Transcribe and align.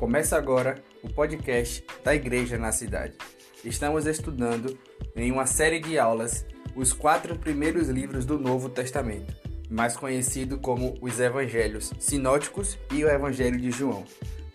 Começa 0.00 0.34
agora 0.34 0.82
o 1.02 1.12
podcast 1.12 1.84
da 2.02 2.14
Igreja 2.14 2.56
na 2.56 2.72
Cidade. 2.72 3.18
Estamos 3.62 4.06
estudando 4.06 4.78
em 5.14 5.30
uma 5.30 5.44
série 5.44 5.78
de 5.78 5.98
aulas 5.98 6.46
os 6.74 6.94
quatro 6.94 7.36
primeiros 7.38 7.90
livros 7.90 8.24
do 8.24 8.38
Novo 8.38 8.70
Testamento, 8.70 9.36
mais 9.68 9.98
conhecido 9.98 10.56
como 10.56 10.94
os 11.02 11.20
Evangelhos 11.20 11.92
Sinóticos 11.98 12.78
e 12.90 13.04
o 13.04 13.10
Evangelho 13.10 13.60
de 13.60 13.70
João. 13.70 14.06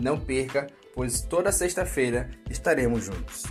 Não 0.01 0.19
perca, 0.19 0.65
pois 0.95 1.21
toda 1.21 1.51
sexta-feira 1.51 2.31
estaremos 2.49 3.03
juntos. 3.03 3.43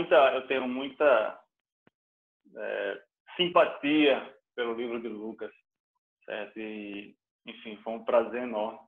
Muita, 0.00 0.34
eu 0.34 0.46
tenho 0.46 0.68
muita 0.68 1.40
é, 2.56 3.02
simpatia 3.36 4.36
pelo 4.54 4.74
livro 4.74 5.00
de 5.00 5.08
Lucas, 5.08 5.52
certo? 6.24 6.58
E, 6.58 7.16
enfim, 7.46 7.76
foi 7.82 7.92
um 7.94 8.04
prazer 8.04 8.42
enorme 8.42 8.80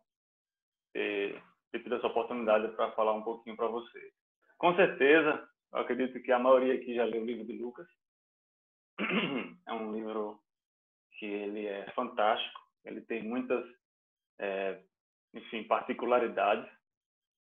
ter, 0.92 1.42
ter 1.70 1.82
tido 1.82 1.96
essa 1.96 2.06
oportunidade 2.06 2.68
para 2.76 2.92
falar 2.92 3.12
um 3.12 3.22
pouquinho 3.22 3.56
para 3.56 3.68
vocês. 3.68 4.12
Com 4.58 4.74
certeza, 4.76 5.48
eu 5.72 5.80
acredito 5.80 6.22
que 6.22 6.32
a 6.32 6.38
maioria 6.38 6.74
aqui 6.74 6.94
já 6.94 7.04
leu 7.04 7.22
o 7.22 7.26
livro 7.26 7.44
de 7.44 7.58
Lucas. 7.58 7.86
É 9.66 9.72
um 9.72 9.92
livro 9.92 10.40
que 11.18 11.24
ele 11.24 11.66
é 11.66 11.90
fantástico 11.92 12.62
ele 12.84 13.00
tem 13.02 13.22
muitas, 13.22 13.64
é, 14.38 14.82
enfim, 15.34 15.64
particularidades 15.64 16.70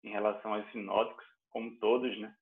em 0.03 0.11
relação 0.11 0.53
aos 0.53 0.69
sinóticos, 0.71 1.25
como 1.49 1.77
todos, 1.79 2.17
né? 2.19 2.35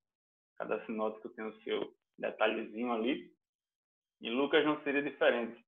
Cada 0.60 0.86
sinótico 0.86 1.30
tem 1.30 1.46
o 1.46 1.56
seu 1.62 1.94
detalhezinho 2.20 2.92
ali. 2.92 3.32
E 4.22 4.30
Lucas 4.30 4.66
não 4.66 4.82
seria 4.84 5.02
diferente. 5.02 5.64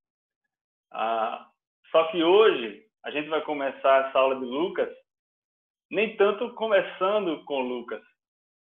Ah, 0.91 1.49
só 1.89 2.11
que 2.11 2.21
hoje 2.21 2.85
a 3.03 3.11
gente 3.11 3.29
vai 3.29 3.41
começar 3.43 4.07
essa 4.07 4.19
aula 4.19 4.35
de 4.35 4.45
Lucas, 4.45 4.89
nem 5.89 6.15
tanto 6.17 6.53
começando 6.55 7.43
com 7.45 7.61
Lucas. 7.61 8.03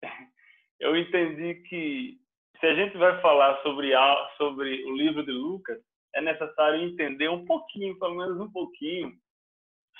Eu 0.80 0.96
entendi 0.96 1.54
que 1.68 2.18
se 2.60 2.66
a 2.66 2.74
gente 2.74 2.98
vai 2.98 3.20
falar 3.20 3.62
sobre, 3.62 3.94
a, 3.94 4.34
sobre 4.36 4.84
o 4.84 4.96
livro 4.96 5.24
de 5.24 5.32
Lucas, 5.32 5.80
é 6.14 6.20
necessário 6.20 6.80
entender 6.80 7.28
um 7.28 7.44
pouquinho, 7.44 7.98
pelo 7.98 8.16
menos 8.16 8.40
um 8.40 8.50
pouquinho, 8.50 9.12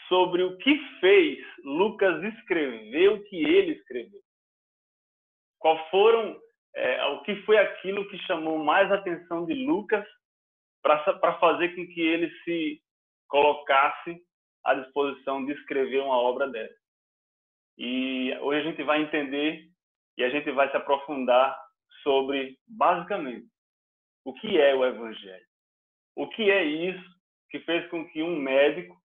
sobre 0.09 0.43
o 0.43 0.57
que 0.59 0.79
fez 1.01 1.39
Lucas 1.65 2.23
escrever 2.23 3.11
o 3.11 3.23
que 3.25 3.37
ele 3.37 3.73
escreveu. 3.73 4.26
Qual 5.67 5.91
foram, 5.91 6.41
é, 6.77 7.05
o 7.07 7.23
que 7.23 7.43
foi 7.43 7.59
aquilo 7.59 8.09
que 8.09 8.17
chamou 8.19 8.63
mais 8.63 8.89
a 8.93 8.95
atenção 8.95 9.45
de 9.45 9.53
Lucas 9.53 10.07
para 10.81 11.41
fazer 11.41 11.75
com 11.75 11.85
que 11.89 12.01
ele 12.01 12.31
se 12.45 12.81
colocasse 13.27 14.17
à 14.65 14.75
disposição 14.75 15.45
de 15.45 15.51
escrever 15.55 16.03
uma 16.03 16.19
obra 16.19 16.47
dessa. 16.49 16.79
E 17.77 18.33
hoje 18.43 18.61
a 18.61 18.71
gente 18.71 18.85
vai 18.85 19.03
entender 19.03 19.69
e 20.17 20.23
a 20.23 20.31
gente 20.31 20.53
vai 20.53 20.71
se 20.71 20.77
aprofundar 20.77 21.61
sobre, 22.05 22.57
basicamente, 22.69 23.49
o 24.25 24.33
que 24.35 24.61
é 24.61 24.73
o 24.73 24.85
Evangelho. 24.85 25.47
O 26.15 26.29
que 26.29 26.49
é 26.49 26.63
isso 26.63 27.11
que 27.51 27.59
fez 27.59 27.91
com 27.91 28.09
que 28.11 28.23
um 28.23 28.39
médico 28.39 28.97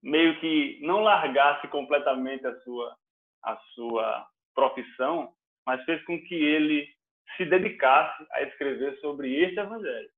meio 0.00 0.38
que 0.38 0.78
não 0.82 1.02
largasse 1.02 1.66
completamente 1.66 2.46
a 2.46 2.60
sua 2.60 2.96
a 3.42 3.56
sua 3.74 4.24
profissão, 4.54 5.34
mas 5.66 5.84
fez 5.84 6.02
com 6.04 6.20
que 6.22 6.34
ele 6.34 6.88
se 7.36 7.44
dedicasse 7.44 8.26
a 8.32 8.42
escrever 8.42 8.98
sobre 9.00 9.34
este 9.34 9.58
evangelho. 9.58 10.10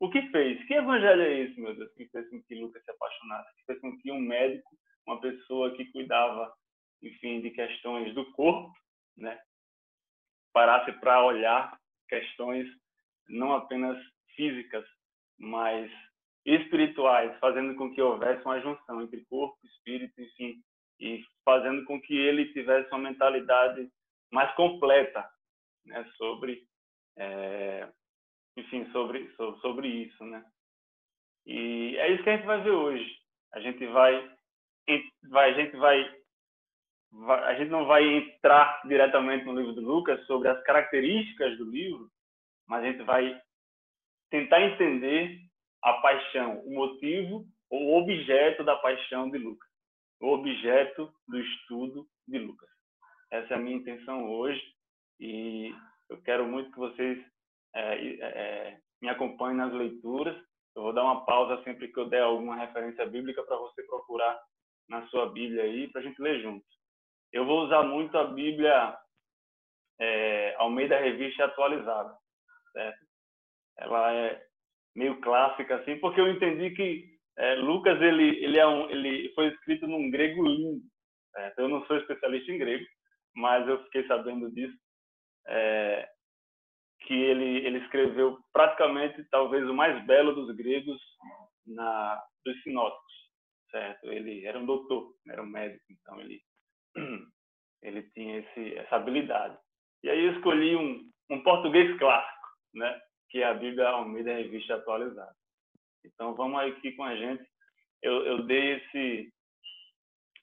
O 0.00 0.10
que 0.10 0.22
fez? 0.30 0.62
Que 0.66 0.74
evangelho 0.74 1.22
é 1.22 1.40
esse, 1.40 1.60
meu 1.60 1.74
Deus, 1.74 1.92
que 1.94 2.06
fez 2.08 2.28
com 2.28 2.42
que 2.42 2.54
Lucas 2.54 2.84
se 2.84 2.90
apaixonasse? 2.90 3.56
Que 3.56 3.64
fez 3.66 3.80
com 3.80 3.96
que 3.98 4.10
um 4.10 4.20
médico, 4.20 4.76
uma 5.06 5.20
pessoa 5.20 5.74
que 5.76 5.90
cuidava, 5.92 6.52
enfim, 7.02 7.40
de 7.40 7.50
questões 7.50 8.14
do 8.14 8.30
corpo, 8.32 8.72
né, 9.16 9.38
parasse 10.52 10.92
para 11.00 11.24
olhar 11.24 11.78
questões 12.08 12.68
não 13.28 13.54
apenas 13.54 13.98
físicas, 14.34 14.84
mas 15.38 15.90
espirituais, 16.44 17.36
fazendo 17.38 17.74
com 17.74 17.92
que 17.92 18.02
houvesse 18.02 18.44
uma 18.44 18.60
junção 18.60 19.02
entre 19.02 19.24
corpo, 19.26 19.58
espírito, 19.64 20.20
enfim, 20.20 20.62
e 21.00 21.24
fazendo 21.44 21.84
com 21.84 22.00
que 22.00 22.14
ele 22.14 22.52
tivesse 22.52 22.88
uma 22.90 22.98
mentalidade 22.98 23.88
mais 24.34 24.52
completa, 24.54 25.24
né, 25.86 26.04
sobre, 26.16 26.66
é, 27.16 27.88
enfim, 28.56 28.84
sobre, 28.90 29.32
sobre 29.60 29.86
isso, 29.86 30.24
né? 30.24 30.44
E 31.46 31.96
é 31.98 32.12
isso 32.12 32.24
que 32.24 32.30
a 32.30 32.36
gente 32.36 32.46
vai 32.46 32.60
ver 32.62 32.72
hoje. 32.72 33.08
A 33.52 33.60
gente 33.60 33.86
vai, 33.86 34.36
vai 35.30 35.50
a 35.50 35.54
gente 35.54 35.76
vai, 35.76 36.22
vai 37.12 37.44
a 37.44 37.54
gente 37.54 37.70
não 37.70 37.86
vai 37.86 38.02
entrar 38.04 38.82
diretamente 38.86 39.44
no 39.44 39.56
livro 39.56 39.72
de 39.72 39.80
Lucas 39.80 40.24
sobre 40.26 40.48
as 40.48 40.60
características 40.64 41.56
do 41.56 41.70
livro, 41.70 42.10
mas 42.66 42.82
a 42.82 42.86
gente 42.90 43.04
vai 43.04 43.40
tentar 44.30 44.60
entender 44.62 45.38
a 45.80 45.92
paixão, 45.94 46.58
o 46.60 46.74
motivo 46.74 47.46
ou 47.70 47.84
o 47.84 48.02
objeto 48.02 48.64
da 48.64 48.74
paixão 48.76 49.30
de 49.30 49.38
Lucas, 49.38 49.68
o 50.20 50.28
objeto 50.28 51.12
do 51.28 51.38
estudo 51.38 52.08
de 52.26 52.38
Lucas. 52.38 52.73
Essa 53.34 53.54
é 53.54 53.56
a 53.56 53.60
minha 53.60 53.76
intenção 53.76 54.30
hoje 54.30 54.62
e 55.18 55.74
eu 56.08 56.22
quero 56.22 56.46
muito 56.46 56.70
que 56.70 56.78
vocês 56.78 57.18
é, 57.74 58.06
é, 58.22 58.78
me 59.02 59.08
acompanhem 59.08 59.56
nas 59.56 59.72
leituras. 59.72 60.36
Eu 60.76 60.82
vou 60.84 60.92
dar 60.92 61.02
uma 61.02 61.24
pausa 61.24 61.60
sempre 61.64 61.88
que 61.88 61.98
eu 61.98 62.08
der 62.08 62.22
alguma 62.22 62.54
referência 62.54 63.04
bíblica 63.06 63.42
para 63.42 63.56
você 63.56 63.82
procurar 63.82 64.40
na 64.88 65.04
sua 65.08 65.32
Bíblia 65.32 65.64
aí 65.64 65.88
para 65.88 66.00
a 66.00 66.04
gente 66.04 66.22
ler 66.22 66.42
juntos. 66.42 66.68
Eu 67.32 67.44
vou 67.44 67.64
usar 67.64 67.82
muito 67.82 68.16
a 68.16 68.22
Bíblia 68.22 68.96
é, 70.00 70.54
ao 70.56 70.70
meio 70.70 70.88
da 70.88 71.00
revista 71.00 71.44
atualizada, 71.44 72.16
certo? 72.72 73.04
ela 73.78 74.14
é 74.14 74.46
meio 74.94 75.20
clássica 75.20 75.74
assim, 75.74 75.98
porque 75.98 76.20
eu 76.20 76.28
entendi 76.28 76.70
que 76.70 77.18
é, 77.36 77.56
Lucas 77.56 78.00
ele 78.00 78.44
ele 78.44 78.60
é 78.60 78.66
um 78.66 78.88
ele 78.90 79.32
foi 79.34 79.48
escrito 79.48 79.88
num 79.88 80.08
grego 80.08 80.46
lindo. 80.46 80.84
Certo? 81.32 81.58
Eu 81.58 81.68
não 81.68 81.84
sou 81.86 81.96
especialista 81.96 82.52
em 82.52 82.58
grego, 82.58 82.84
mas 83.34 83.66
eu 83.68 83.82
fiquei 83.84 84.06
sabendo 84.06 84.50
disso. 84.52 84.76
É, 85.46 86.08
que 87.06 87.12
ele 87.12 87.66
ele 87.66 87.78
escreveu 87.80 88.38
praticamente 88.50 89.22
talvez 89.30 89.68
o 89.68 89.74
mais 89.74 90.02
belo 90.06 90.34
dos 90.34 90.56
gregos 90.56 90.98
na 91.66 92.22
dos 92.44 92.62
sinóticos, 92.62 93.14
certo? 93.70 94.10
Ele 94.10 94.46
era 94.46 94.58
um 94.58 94.64
doutor, 94.64 95.14
era 95.28 95.42
um 95.42 95.46
médico, 95.46 95.84
então 95.90 96.18
ele 96.20 96.40
ele 97.82 98.02
tinha 98.14 98.38
esse 98.38 98.74
essa 98.76 98.96
habilidade. 98.96 99.58
E 100.02 100.08
aí 100.08 100.24
eu 100.24 100.32
escolhi 100.32 100.76
um 100.76 101.10
um 101.30 101.42
português 101.42 101.98
clássico, 101.98 102.48
né? 102.74 103.00
que 103.34 103.42
é 103.42 103.46
a 103.46 103.54
Bíblia 103.54 103.88
Almeida 103.88 104.32
Revista 104.32 104.76
Atualizada. 104.76 105.34
Então, 106.04 106.36
vamos 106.36 106.60
aqui 106.60 106.92
com 106.92 107.02
a 107.02 107.16
gente. 107.16 107.44
Eu, 108.00 108.24
eu 108.26 108.42
dei 108.44 108.76
esse, 108.76 109.32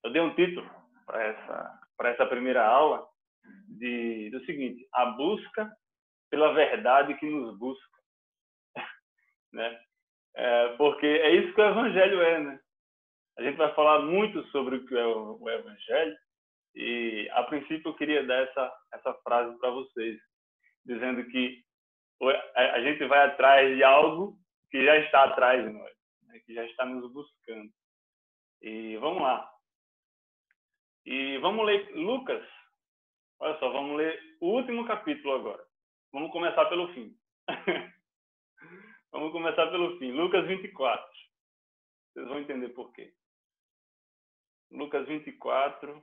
eu 0.04 0.12
dei 0.12 0.22
um 0.22 0.36
título 0.36 0.70
para 1.06 1.24
essa, 1.24 1.81
para 2.02 2.10
essa 2.10 2.26
primeira 2.26 2.66
aula 2.66 3.08
de, 3.78 4.32
do 4.32 4.44
seguinte: 4.44 4.88
a 4.92 5.06
busca 5.12 5.72
pela 6.32 6.52
verdade 6.52 7.14
que 7.20 7.30
nos 7.30 7.56
busca, 7.60 8.00
né? 9.54 9.80
É, 10.36 10.70
porque 10.78 11.06
é 11.06 11.36
isso 11.36 11.54
que 11.54 11.62
o 11.62 11.70
Evangelho 11.70 12.22
é, 12.24 12.40
né? 12.40 12.60
A 13.38 13.44
gente 13.44 13.56
vai 13.56 13.72
falar 13.76 14.00
muito 14.00 14.44
sobre 14.48 14.78
o 14.78 14.88
que 14.88 14.98
é 14.98 15.06
o, 15.06 15.38
o 15.40 15.50
Evangelho 15.50 16.18
e, 16.74 17.30
a 17.34 17.44
princípio, 17.44 17.90
eu 17.90 17.96
queria 17.96 18.26
dar 18.26 18.48
essa 18.48 18.74
essa 18.94 19.14
frase 19.24 19.56
para 19.60 19.70
vocês, 19.70 20.20
dizendo 20.84 21.24
que 21.30 21.64
a 22.56 22.82
gente 22.82 23.06
vai 23.06 23.28
atrás 23.28 23.76
de 23.76 23.84
algo 23.84 24.40
que 24.72 24.84
já 24.84 24.98
está 24.98 25.26
atrás 25.26 25.64
de 25.64 25.70
nós, 25.70 25.94
né? 26.24 26.40
que 26.46 26.54
já 26.54 26.66
está 26.66 26.84
nos 26.84 27.12
buscando. 27.12 27.70
E 28.62 28.98
vamos 28.98 29.22
lá. 29.22 29.51
E 31.06 31.38
vamos 31.40 31.66
ler 31.66 31.90
Lucas. 31.96 32.46
Olha 33.40 33.58
só, 33.60 33.70
vamos 33.72 33.98
ler 33.98 34.20
o 34.40 34.56
último 34.56 34.86
capítulo 34.86 35.34
agora. 35.34 35.64
Vamos 36.12 36.32
começar 36.32 36.66
pelo 36.66 36.94
fim. 36.94 37.16
vamos 39.12 39.32
começar 39.32 39.68
pelo 39.72 39.98
fim. 39.98 40.12
Lucas 40.12 40.46
24. 40.48 41.06
Vocês 42.14 42.28
vão 42.28 42.40
entender 42.40 42.70
por 42.70 42.92
quê. 42.94 43.14
Lucas 44.72 45.08
24, 45.08 46.02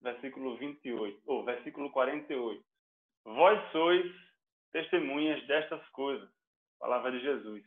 versículo 0.00 0.56
28, 0.56 1.22
ou 1.26 1.44
versículo 1.44 1.90
48. 1.90 2.64
Vós 3.24 3.72
sois 3.72 4.06
testemunhas 4.72 5.44
destas 5.46 5.86
coisas. 5.90 6.28
Palavra 6.78 7.10
de 7.10 7.20
Jesus. 7.20 7.64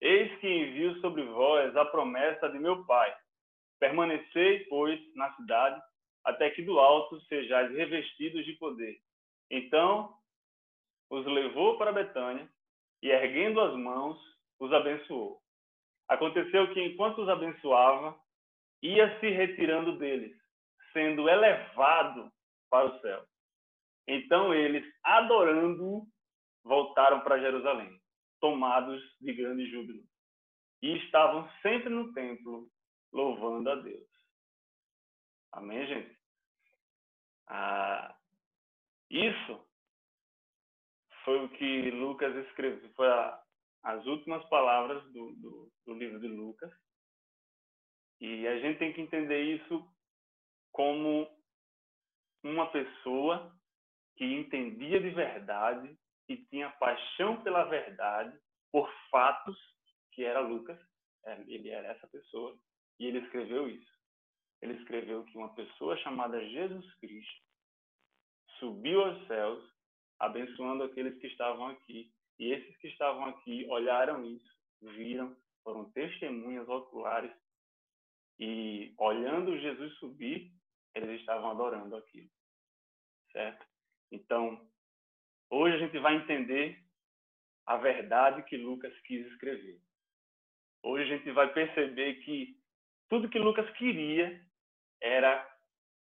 Eis 0.00 0.38
que 0.40 0.48
envio 0.48 1.00
sobre 1.00 1.22
vós 1.22 1.76
a 1.76 1.84
promessa 1.84 2.48
de 2.50 2.58
meu 2.58 2.84
Pai. 2.84 3.14
Permanecei, 3.84 4.64
pois, 4.70 4.98
na 5.14 5.30
cidade, 5.34 5.78
até 6.24 6.48
que 6.48 6.62
do 6.62 6.78
alto 6.78 7.20
sejais 7.26 7.70
revestidos 7.70 8.42
de 8.46 8.54
poder. 8.54 8.98
Então 9.50 10.16
os 11.10 11.26
levou 11.26 11.76
para 11.76 11.92
Betânia 11.92 12.48
e, 13.02 13.10
erguendo 13.10 13.60
as 13.60 13.74
mãos, 13.76 14.18
os 14.58 14.72
abençoou. 14.72 15.38
Aconteceu 16.08 16.72
que, 16.72 16.80
enquanto 16.80 17.18
os 17.20 17.28
abençoava, 17.28 18.18
ia 18.82 19.20
se 19.20 19.28
retirando 19.28 19.98
deles, 19.98 20.34
sendo 20.94 21.28
elevado 21.28 22.32
para 22.70 22.86
o 22.86 23.00
céu. 23.00 23.22
Então 24.08 24.54
eles, 24.54 24.82
adorando-o, 25.02 26.06
voltaram 26.64 27.20
para 27.20 27.38
Jerusalém, 27.38 28.00
tomados 28.40 29.02
de 29.20 29.34
grande 29.34 29.70
júbilo. 29.70 30.02
E 30.80 30.96
estavam 30.96 31.46
sempre 31.60 31.90
no 31.90 32.14
templo, 32.14 32.66
louvando 33.14 33.70
a 33.70 33.76
Deus. 33.76 34.08
Amém, 35.52 35.86
gente? 35.86 36.18
Ah, 37.46 38.16
isso 39.08 39.64
foi 41.24 41.44
o 41.44 41.48
que 41.50 41.90
Lucas 41.92 42.34
escreveu, 42.46 42.90
foi 42.94 43.06
a, 43.06 43.42
as 43.84 44.04
últimas 44.06 44.44
palavras 44.48 45.02
do, 45.12 45.32
do, 45.36 45.72
do 45.86 45.94
livro 45.94 46.18
de 46.18 46.28
Lucas. 46.28 46.72
E 48.20 48.46
a 48.46 48.58
gente 48.58 48.78
tem 48.78 48.92
que 48.92 49.00
entender 49.00 49.42
isso 49.42 49.88
como 50.72 51.28
uma 52.42 52.70
pessoa 52.70 53.54
que 54.16 54.24
entendia 54.24 55.00
de 55.00 55.10
verdade 55.10 55.96
e 56.28 56.36
tinha 56.46 56.70
paixão 56.70 57.42
pela 57.42 57.64
verdade 57.64 58.36
por 58.72 58.90
fatos, 59.10 59.56
que 60.12 60.24
era 60.24 60.40
Lucas, 60.40 60.78
é, 61.26 61.40
ele 61.46 61.70
era 61.70 61.88
essa 61.88 62.06
pessoa, 62.08 62.58
e 62.98 63.06
ele 63.06 63.18
escreveu 63.18 63.68
isso. 63.68 63.92
Ele 64.62 64.74
escreveu 64.74 65.24
que 65.24 65.36
uma 65.36 65.54
pessoa 65.54 65.96
chamada 65.98 66.44
Jesus 66.48 66.94
Cristo 66.96 67.42
subiu 68.58 69.02
aos 69.04 69.26
céus, 69.26 69.64
abençoando 70.18 70.84
aqueles 70.84 71.18
que 71.18 71.26
estavam 71.26 71.68
aqui. 71.68 72.12
E 72.38 72.52
esses 72.52 72.76
que 72.78 72.88
estavam 72.88 73.26
aqui 73.26 73.66
olharam 73.68 74.24
isso, 74.24 74.52
viram, 74.80 75.36
foram 75.62 75.90
testemunhas 75.92 76.68
oculares 76.68 77.32
e 78.38 78.94
olhando 78.98 79.58
Jesus 79.58 79.94
subir, 79.98 80.50
eles 80.94 81.20
estavam 81.20 81.50
adorando 81.50 81.96
aquilo. 81.96 82.28
Certo? 83.32 83.66
Então, 84.10 84.68
hoje 85.50 85.76
a 85.76 85.78
gente 85.78 85.98
vai 85.98 86.16
entender 86.16 86.82
a 87.66 87.76
verdade 87.76 88.42
que 88.44 88.56
Lucas 88.56 88.96
quis 89.00 89.26
escrever. 89.26 89.80
Hoje 90.82 91.12
a 91.12 91.16
gente 91.16 91.30
vai 91.32 91.52
perceber 91.52 92.16
que 92.24 92.56
tudo 93.08 93.28
que 93.28 93.38
Lucas 93.38 93.68
queria 93.76 94.40
era 95.00 95.46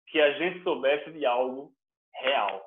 que 0.08 0.20
a 0.20 0.32
gente 0.38 0.62
soubesse 0.62 1.10
de 1.10 1.26
algo 1.26 1.72
real, 2.14 2.64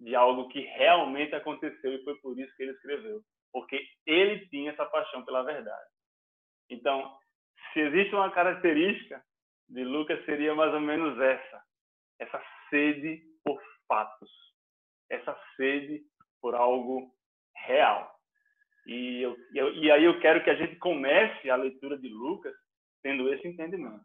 de 0.00 0.14
algo 0.14 0.48
que 0.48 0.60
realmente 0.60 1.34
aconteceu 1.34 1.92
e 1.94 2.04
foi 2.04 2.14
por 2.20 2.38
isso 2.38 2.54
que 2.56 2.62
ele 2.62 2.72
escreveu, 2.72 3.20
porque 3.52 3.86
ele 4.06 4.48
tinha 4.48 4.70
essa 4.70 4.86
paixão 4.86 5.24
pela 5.24 5.42
verdade. 5.42 5.90
Então, 6.70 7.16
se 7.72 7.80
existe 7.80 8.14
uma 8.14 8.30
característica 8.30 9.22
de 9.68 9.84
Lucas 9.84 10.24
seria 10.24 10.54
mais 10.54 10.72
ou 10.72 10.80
menos 10.80 11.20
essa, 11.20 11.62
essa 12.18 12.42
sede 12.70 13.22
por 13.44 13.60
fatos, 13.86 14.30
essa 15.10 15.38
sede 15.56 16.02
por 16.40 16.54
algo 16.54 17.12
real. 17.66 18.14
E, 18.86 19.22
eu, 19.22 19.74
e 19.74 19.90
aí 19.90 20.04
eu 20.04 20.18
quero 20.20 20.42
que 20.42 20.50
a 20.50 20.54
gente 20.54 20.76
comece 20.76 21.50
a 21.50 21.56
leitura 21.56 21.98
de 21.98 22.08
Lucas 22.08 22.54
tendo 23.08 23.32
esse 23.32 23.48
entendimento, 23.48 24.04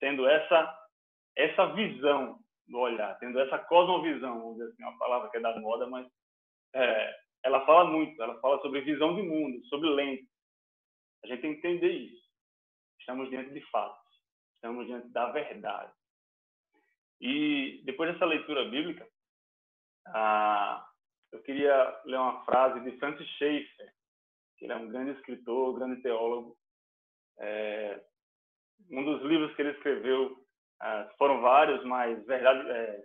tendo 0.00 0.26
essa 0.26 0.88
essa 1.36 1.66
visão 1.74 2.38
do 2.66 2.78
olhar, 2.78 3.18
tendo 3.18 3.38
essa 3.38 3.58
cosmovisão, 3.58 4.40
vamos 4.40 4.56
dizer 4.56 4.70
assim, 4.70 4.82
uma 4.82 4.98
palavra 4.98 5.30
que 5.30 5.36
é 5.36 5.40
da 5.40 5.60
moda, 5.60 5.86
mas 5.86 6.10
é, 6.74 7.20
ela 7.44 7.64
fala 7.66 7.90
muito, 7.90 8.20
ela 8.20 8.40
fala 8.40 8.60
sobre 8.62 8.80
visão 8.80 9.14
de 9.14 9.22
mundo, 9.22 9.62
sobre 9.66 9.90
lente. 9.90 10.26
A 11.22 11.26
gente 11.28 11.42
tem 11.42 11.52
que 11.52 11.58
entender 11.58 11.92
isso. 11.92 12.26
Estamos 12.98 13.28
diante 13.28 13.52
de 13.52 13.60
fatos, 13.70 14.22
estamos 14.54 14.86
diante 14.86 15.08
da 15.08 15.30
verdade. 15.30 15.92
E 17.20 17.82
depois 17.84 18.10
dessa 18.10 18.24
leitura 18.24 18.64
bíblica, 18.64 19.06
ah, 20.06 20.88
eu 21.30 21.42
queria 21.42 22.00
ler 22.06 22.16
uma 22.16 22.42
frase 22.46 22.80
de 22.80 22.98
Francis 22.98 23.28
Schaeffer, 23.36 23.92
que 24.56 24.64
ele 24.64 24.72
é 24.72 24.76
um 24.76 24.88
grande 24.88 25.10
escritor, 25.12 25.78
grande 25.78 26.00
teólogo. 26.00 26.56
É, 27.40 28.04
um 28.90 29.04
dos 29.04 29.22
livros 29.22 29.54
que 29.54 29.62
ele 29.62 29.72
escreveu 29.72 30.36
ah, 30.80 31.10
foram 31.18 31.40
vários, 31.40 31.84
mas 31.84 32.24
verdade, 32.26 32.68
é, 32.70 33.04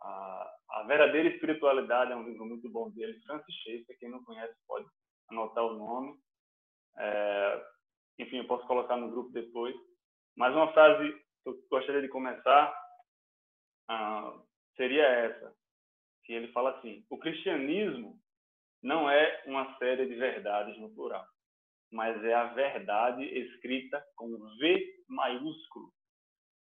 a, 0.00 0.54
a, 0.70 0.82
Verdadeira 0.84 1.28
Espiritualidade 1.28 2.12
é 2.12 2.16
um 2.16 2.24
livro 2.24 2.46
muito 2.46 2.68
bom 2.70 2.90
dele. 2.90 3.20
Francis 3.26 3.54
Schaeffer, 3.56 3.98
quem 3.98 4.10
não 4.10 4.24
conhece 4.24 4.54
pode 4.66 4.86
anotar 5.30 5.64
o 5.64 5.74
nome. 5.74 6.18
É, 6.98 7.66
enfim, 8.18 8.38
eu 8.38 8.46
posso 8.46 8.66
colocar 8.66 8.96
no 8.96 9.10
grupo 9.10 9.30
depois. 9.30 9.74
Mas 10.36 10.54
uma 10.54 10.72
frase 10.72 11.12
que 11.42 11.48
eu 11.48 11.58
gostaria 11.70 12.00
de 12.00 12.08
começar 12.08 12.74
ah, 13.88 14.32
seria 14.76 15.04
essa, 15.04 15.54
que 16.24 16.32
ele 16.32 16.52
fala 16.52 16.70
assim: 16.78 17.04
o 17.10 17.18
cristianismo 17.18 18.18
não 18.82 19.08
é 19.10 19.42
uma 19.46 19.76
série 19.78 20.06
de 20.06 20.14
verdades 20.14 20.78
no 20.78 20.92
plural, 20.94 21.26
mas 21.92 22.24
é 22.24 22.32
a 22.32 22.46
verdade 22.54 23.22
escrita 23.24 24.02
com 24.16 24.30
V 24.58 24.94
maiúsculo. 25.08 25.92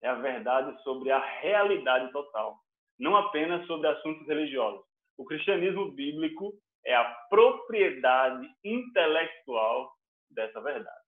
É 0.02 0.08
a 0.08 0.16
verdade 0.16 0.82
sobre 0.84 1.12
a 1.12 1.20
realidade 1.20 2.12
total, 2.14 2.58
não 2.98 3.16
apenas 3.16 3.66
sobre 3.68 3.88
assuntos 3.88 4.26
religiosos. 4.28 4.86
O 5.18 5.26
cristianismo 5.26 5.92
bíblico 5.92 6.54
é 6.86 6.96
a 6.96 7.04
propriedade 7.30 8.50
intelectual 8.64 9.92
dessa 10.32 10.62
verdade. 10.62 11.06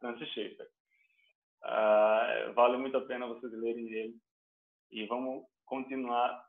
Francis 0.00 0.28
Schaeffer. 0.30 0.68
Uh, 1.64 2.52
vale 2.54 2.76
muito 2.76 2.96
a 2.96 3.06
pena 3.06 3.26
vocês 3.26 3.52
lerem 3.52 3.88
ele. 3.88 4.16
E 4.90 5.06
vamos 5.06 5.46
continuar 5.64 6.44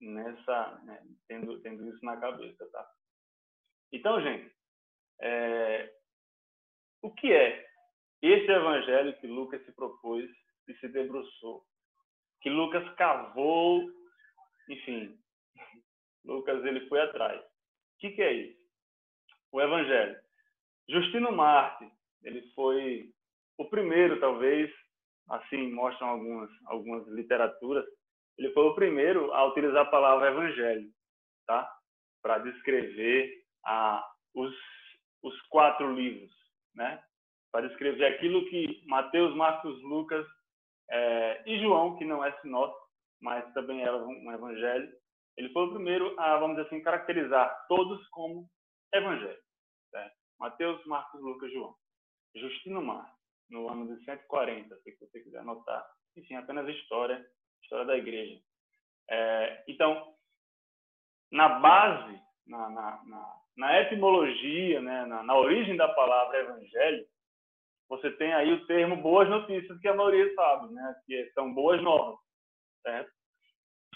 nessa, 0.00 0.80
né, 0.84 1.00
tendo, 1.28 1.60
tendo 1.60 1.86
isso 1.88 2.04
na 2.04 2.16
cabeça, 2.16 2.66
tá? 2.72 2.90
Então, 3.92 4.20
gente, 4.20 4.50
é, 5.20 5.92
o 7.02 7.12
que 7.12 7.32
é 7.32 7.66
esse 8.22 8.50
evangelho 8.50 9.18
que 9.20 9.26
Lucas 9.26 9.64
se 9.64 9.72
propôs 9.72 10.28
e 10.68 10.74
se 10.74 10.88
debruçou? 10.88 11.64
Que 12.40 12.50
Lucas 12.50 12.88
cavou, 12.94 13.88
enfim, 14.68 15.18
Lucas 16.24 16.64
ele 16.64 16.86
foi 16.88 17.00
atrás. 17.00 17.40
O 17.40 17.98
que, 18.00 18.10
que 18.10 18.22
é 18.22 18.32
isso? 18.32 18.58
O 19.52 19.60
evangelho. 19.60 20.16
Justino 20.88 21.32
Marte, 21.32 21.90
ele 22.22 22.42
foi 22.54 23.10
o 23.56 23.64
primeiro, 23.64 24.20
talvez, 24.20 24.70
assim 25.28 25.72
mostram 25.72 26.08
algumas 26.08 26.50
algumas 26.66 27.06
literaturas, 27.08 27.84
ele 28.38 28.52
foi 28.52 28.64
o 28.64 28.74
primeiro 28.74 29.32
a 29.32 29.44
utilizar 29.46 29.82
a 29.82 29.90
palavra 29.90 30.30
evangelho, 30.30 30.88
tá? 31.46 31.68
Para 32.22 32.38
descrever 32.38 33.44
a 33.64 34.04
os 34.34 34.54
os 35.22 35.40
quatro 35.48 35.92
livros, 35.94 36.32
né? 36.74 37.02
Para 37.50 37.66
descrever 37.66 38.06
aquilo 38.06 38.48
que 38.48 38.82
Mateus, 38.86 39.34
Marcos, 39.34 39.80
Lucas 39.82 40.26
é, 40.90 41.42
e 41.46 41.60
João, 41.60 41.96
que 41.96 42.04
não 42.04 42.24
é 42.24 42.32
sinótico, 42.40 42.88
mas 43.20 43.52
também 43.52 43.82
era 43.82 43.96
um 43.96 44.32
evangelho, 44.32 44.90
ele 45.38 45.50
foi 45.50 45.66
o 45.66 45.72
primeiro 45.72 46.18
a, 46.18 46.36
vamos 46.36 46.56
dizer 46.56 46.66
assim, 46.66 46.82
caracterizar 46.82 47.66
todos 47.68 48.06
como 48.08 48.50
evangelho. 48.92 49.38
Certo? 49.90 50.16
Mateus, 50.38 50.84
Marcos, 50.84 51.20
Lucas, 51.20 51.52
João. 51.52 51.76
Justino 52.34 52.82
Mar, 52.82 53.14
no 53.48 53.68
ano 53.68 53.96
de 53.96 54.04
140, 54.04 54.76
se 54.82 54.96
você 54.98 55.20
quiser 55.20 55.38
anotar. 55.38 55.86
Enfim, 56.16 56.34
apenas 56.34 56.68
história, 56.68 57.24
história 57.62 57.86
da 57.86 57.96
igreja. 57.96 58.40
É, 59.08 59.64
então, 59.68 60.12
na 61.30 61.60
base, 61.60 62.20
na, 62.46 62.68
na, 62.70 63.04
na, 63.04 63.40
na 63.58 63.80
etimologia, 63.80 64.80
né, 64.80 65.04
na, 65.04 65.22
na 65.24 65.36
origem 65.36 65.76
da 65.76 65.88
palavra 65.88 66.38
evangelho, 66.38 67.04
você 67.88 68.10
tem 68.12 68.32
aí 68.32 68.52
o 68.52 68.64
termo 68.66 68.96
boas 68.96 69.28
notícias, 69.28 69.78
que 69.80 69.88
a 69.88 69.94
maioria 69.94 70.32
sabe, 70.34 70.72
né, 70.72 70.94
que 71.04 71.30
são 71.34 71.52
boas 71.52 71.82
novas. 71.82 72.16
Certo? 72.82 73.10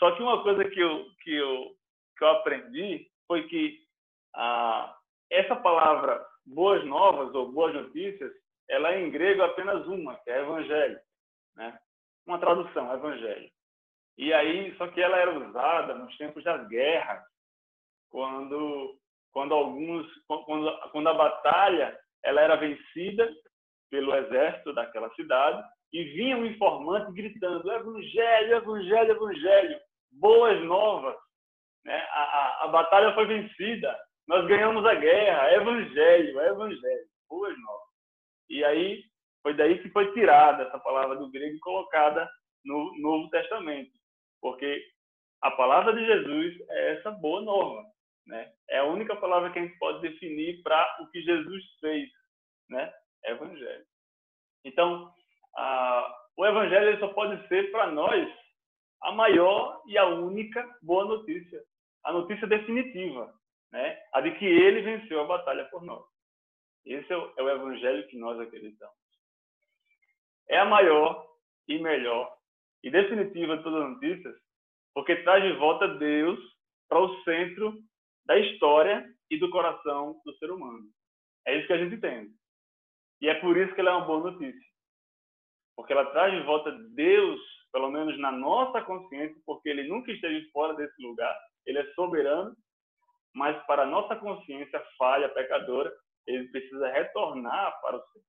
Só 0.00 0.10
que 0.16 0.22
uma 0.22 0.42
coisa 0.42 0.64
que 0.68 0.80
eu, 0.80 1.06
que 1.22 1.36
eu, 1.36 1.76
que 2.18 2.24
eu 2.24 2.28
aprendi 2.28 3.08
foi 3.28 3.46
que 3.46 3.78
ah, 4.34 4.96
essa 5.30 5.54
palavra 5.54 6.26
boas 6.44 6.84
novas 6.84 7.32
ou 7.32 7.52
boas 7.52 7.72
notícias, 7.72 8.32
ela 8.68 8.92
é 8.92 9.00
em 9.00 9.10
grego 9.10 9.42
apenas 9.44 9.86
uma, 9.86 10.16
que 10.16 10.30
é 10.30 10.40
evangelho, 10.40 10.98
né? 11.54 11.78
Uma 12.26 12.38
tradução, 12.38 12.92
evangelho. 12.92 13.48
E 14.18 14.32
aí, 14.32 14.76
só 14.76 14.88
que 14.88 15.00
ela 15.00 15.16
era 15.16 15.38
usada 15.38 15.94
nos 15.94 16.16
tempos 16.16 16.42
das 16.42 16.66
guerras, 16.68 17.22
quando 18.10 18.98
quando 19.32 19.54
alguns 19.54 20.06
quando, 20.26 20.90
quando 20.90 21.08
a 21.08 21.14
batalha 21.14 21.98
ela 22.22 22.40
era 22.40 22.56
vencida 22.56 23.28
pelo 23.90 24.14
exército 24.14 24.72
daquela 24.72 25.10
cidade 25.14 25.62
e 25.92 26.04
vinha 26.04 26.36
um 26.36 26.46
informante 26.46 27.12
gritando 27.12 27.70
evangelho 27.70 28.56
evangelho 28.56 29.10
evangelho 29.10 29.80
boas 30.12 30.62
novas 30.64 31.16
né? 31.84 31.96
A, 31.96 32.22
a, 32.22 32.64
a 32.64 32.68
batalha 32.68 33.14
foi 33.14 33.26
vencida 33.26 33.98
nós 34.28 34.46
ganhamos 34.46 34.84
a 34.86 34.94
guerra 34.94 35.52
evangelho 35.52 36.40
evangelho 36.40 37.06
boas 37.28 37.58
novas 37.60 37.88
e 38.48 38.64
aí 38.64 39.02
foi 39.42 39.54
daí 39.54 39.82
que 39.82 39.90
foi 39.90 40.12
tirada 40.12 40.64
essa 40.64 40.78
palavra 40.78 41.16
do 41.16 41.30
grego 41.30 41.56
e 41.56 41.60
colocada 41.60 42.30
no 42.64 42.92
Novo 43.00 43.28
Testamento 43.30 43.90
porque 44.40 44.84
a 45.42 45.50
palavra 45.50 45.92
de 45.92 46.04
Jesus 46.04 46.60
é 46.70 46.92
essa 46.92 47.10
boa 47.10 47.40
nova 47.42 47.82
né? 48.26 48.52
É 48.68 48.78
a 48.78 48.84
única 48.84 49.16
palavra 49.16 49.50
que 49.50 49.58
a 49.58 49.62
gente 49.62 49.78
pode 49.78 50.00
definir 50.00 50.62
para 50.62 50.98
o 51.00 51.10
que 51.10 51.20
Jesus 51.22 51.64
fez, 51.80 52.08
né? 52.68 52.92
Evangelho. 53.24 53.84
Então, 54.64 55.12
a, 55.56 56.16
o 56.36 56.46
Evangelho 56.46 56.98
só 56.98 57.08
pode 57.08 57.46
ser 57.48 57.70
para 57.70 57.90
nós 57.90 58.28
a 59.02 59.12
maior 59.12 59.82
e 59.86 59.98
a 59.98 60.06
única 60.06 60.68
boa 60.82 61.04
notícia, 61.04 61.62
a 62.04 62.12
notícia 62.12 62.46
definitiva, 62.46 63.32
né? 63.72 64.00
A 64.12 64.20
de 64.20 64.32
que 64.32 64.44
Ele 64.44 64.82
venceu 64.82 65.20
a 65.20 65.26
batalha 65.26 65.64
por 65.66 65.82
nós. 65.82 66.04
Esse 66.84 67.12
é 67.12 67.16
o, 67.16 67.32
é 67.36 67.42
o 67.42 67.50
Evangelho 67.50 68.06
que 68.08 68.18
nós 68.18 68.38
acreditamos. 68.40 68.96
É 70.48 70.58
a 70.58 70.64
maior 70.64 71.26
e 71.68 71.78
melhor 71.78 72.36
e 72.82 72.90
definitiva 72.90 73.56
de 73.56 73.62
todas 73.62 73.84
as 73.84 73.90
notícias, 73.90 74.34
porque 74.94 75.16
traz 75.22 75.42
de 75.42 75.52
volta 75.52 75.86
Deus 75.88 76.38
para 76.88 77.00
o 77.00 77.22
centro 77.22 77.78
da 78.24 78.38
história 78.38 79.04
e 79.30 79.38
do 79.38 79.50
coração 79.50 80.20
do 80.24 80.36
ser 80.36 80.50
humano. 80.50 80.84
É 81.46 81.56
isso 81.56 81.66
que 81.66 81.72
a 81.72 81.78
gente 81.78 81.96
entende. 81.96 82.32
E 83.20 83.28
é 83.28 83.34
por 83.34 83.56
isso 83.56 83.74
que 83.74 83.80
ela 83.80 83.90
é 83.90 83.94
uma 83.94 84.06
boa 84.06 84.30
notícia. 84.30 84.72
Porque 85.76 85.92
ela 85.92 86.10
traz 86.12 86.32
de 86.32 86.42
volta 86.42 86.70
Deus, 86.94 87.40
pelo 87.72 87.90
menos 87.90 88.18
na 88.18 88.30
nossa 88.30 88.82
consciência, 88.82 89.40
porque 89.46 89.68
ele 89.68 89.88
nunca 89.88 90.12
esteve 90.12 90.50
fora 90.50 90.74
desse 90.74 91.00
lugar. 91.02 91.36
Ele 91.66 91.78
é 91.78 91.92
soberano, 91.94 92.54
mas 93.34 93.60
para 93.66 93.82
a 93.82 93.86
nossa 93.86 94.16
consciência 94.16 94.84
falha, 94.98 95.28
pecadora, 95.28 95.92
ele 96.26 96.48
precisa 96.48 96.88
retornar 96.88 97.80
para 97.80 97.96
o 97.96 98.02
Senhor. 98.12 98.24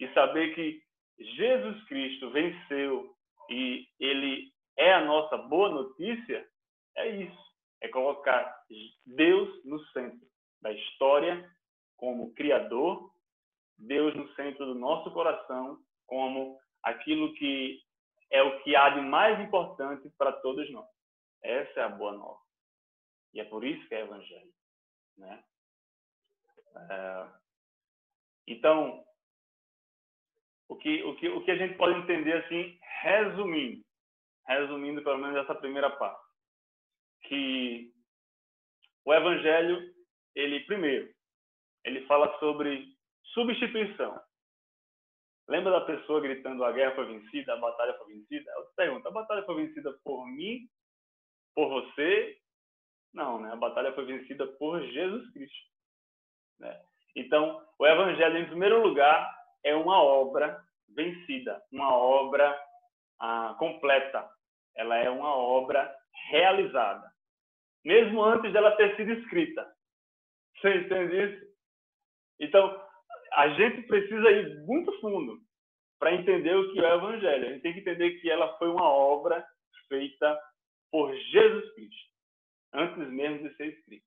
E 0.00 0.14
saber 0.14 0.54
que 0.54 0.80
Jesus 1.18 1.84
Cristo 1.84 2.30
venceu 2.30 3.12
e 3.50 3.86
ele 3.98 4.52
é 4.76 4.94
a 4.94 5.04
nossa 5.04 5.36
boa 5.36 5.68
notícia, 5.70 6.46
é 6.96 7.08
isso 7.08 7.47
é 7.80 7.88
colocar 7.88 8.64
Deus 9.06 9.64
no 9.64 9.78
centro 9.88 10.26
da 10.60 10.72
história 10.72 11.48
como 11.96 12.32
Criador, 12.34 13.12
Deus 13.76 14.14
no 14.14 14.28
centro 14.34 14.66
do 14.66 14.74
nosso 14.74 15.10
coração 15.12 15.78
como 16.06 16.58
aquilo 16.82 17.34
que 17.34 17.80
é 18.30 18.42
o 18.42 18.62
que 18.62 18.74
há 18.76 18.90
de 18.90 19.00
mais 19.00 19.40
importante 19.40 20.08
para 20.18 20.32
todos 20.32 20.70
nós. 20.70 20.88
Essa 21.42 21.80
é 21.80 21.82
a 21.84 21.88
boa 21.88 22.12
nova. 22.12 22.40
E 23.32 23.40
é 23.40 23.44
por 23.44 23.64
isso 23.64 23.86
que 23.88 23.94
é 23.94 24.00
Evangelho. 24.00 24.52
Né? 25.16 25.44
É... 26.90 27.28
Então, 28.46 29.04
o 30.68 30.76
que, 30.76 31.02
o, 31.02 31.16
que, 31.16 31.28
o 31.28 31.44
que 31.44 31.50
a 31.50 31.56
gente 31.56 31.76
pode 31.76 31.98
entender 31.98 32.44
assim, 32.44 32.78
resumindo, 33.02 33.84
resumindo 34.46 35.02
pelo 35.02 35.18
menos 35.18 35.36
essa 35.36 35.54
primeira 35.54 35.90
parte, 35.96 36.27
que 37.22 37.92
o 39.04 39.14
evangelho, 39.14 39.94
ele 40.34 40.60
primeiro, 40.60 41.12
ele 41.84 42.04
fala 42.06 42.38
sobre 42.38 42.86
substituição. 43.32 44.20
Lembra 45.48 45.72
da 45.72 45.80
pessoa 45.80 46.20
gritando 46.20 46.62
a 46.64 46.72
guerra 46.72 46.94
foi 46.94 47.06
vencida, 47.06 47.54
a 47.54 47.56
batalha 47.56 47.94
foi 47.94 48.14
vencida? 48.14 48.50
Eu 48.52 48.66
te 48.66 48.74
pergunto, 48.76 49.08
a 49.08 49.10
batalha 49.10 49.42
foi 49.44 49.66
vencida 49.66 49.92
por 50.04 50.26
mim, 50.26 50.68
por 51.54 51.68
você? 51.70 52.38
Não, 53.14 53.40
né? 53.40 53.52
A 53.52 53.56
batalha 53.56 53.92
foi 53.94 54.04
vencida 54.04 54.46
por 54.46 54.82
Jesus 54.82 55.30
Cristo. 55.32 55.68
Né? 56.58 56.78
Então, 57.16 57.66
o 57.78 57.86
evangelho, 57.86 58.38
em 58.38 58.46
primeiro 58.46 58.82
lugar, 58.82 59.34
é 59.64 59.74
uma 59.74 60.02
obra 60.02 60.62
vencida, 60.94 61.62
uma 61.72 61.96
obra 61.96 62.58
ah, 63.18 63.56
completa. 63.58 64.28
Ela 64.76 64.96
é 64.98 65.10
uma 65.10 65.34
obra 65.34 65.97
realizada 66.30 67.08
mesmo 67.88 68.22
antes 68.22 68.52
dela 68.52 68.76
ter 68.76 68.94
sido 68.96 69.12
escrita. 69.12 69.66
Você 70.56 70.74
entende 70.74 71.16
isso? 71.16 71.54
Então, 72.40 72.86
a 73.32 73.48
gente 73.48 73.86
precisa 73.86 74.30
ir 74.30 74.60
muito 74.66 74.92
fundo 75.00 75.40
para 75.98 76.14
entender 76.14 76.54
o 76.54 76.72
que 76.72 76.80
é 76.80 76.94
o 76.94 76.98
Evangelho. 76.98 77.46
A 77.46 77.52
gente 77.52 77.62
tem 77.62 77.72
que 77.72 77.80
entender 77.80 78.20
que 78.20 78.30
ela 78.30 78.56
foi 78.58 78.68
uma 78.68 78.84
obra 78.84 79.42
feita 79.88 80.38
por 80.90 81.14
Jesus 81.14 81.74
Cristo, 81.74 82.10
antes 82.74 83.08
mesmo 83.08 83.48
de 83.48 83.56
ser 83.56 83.66
escrita. 83.68 84.06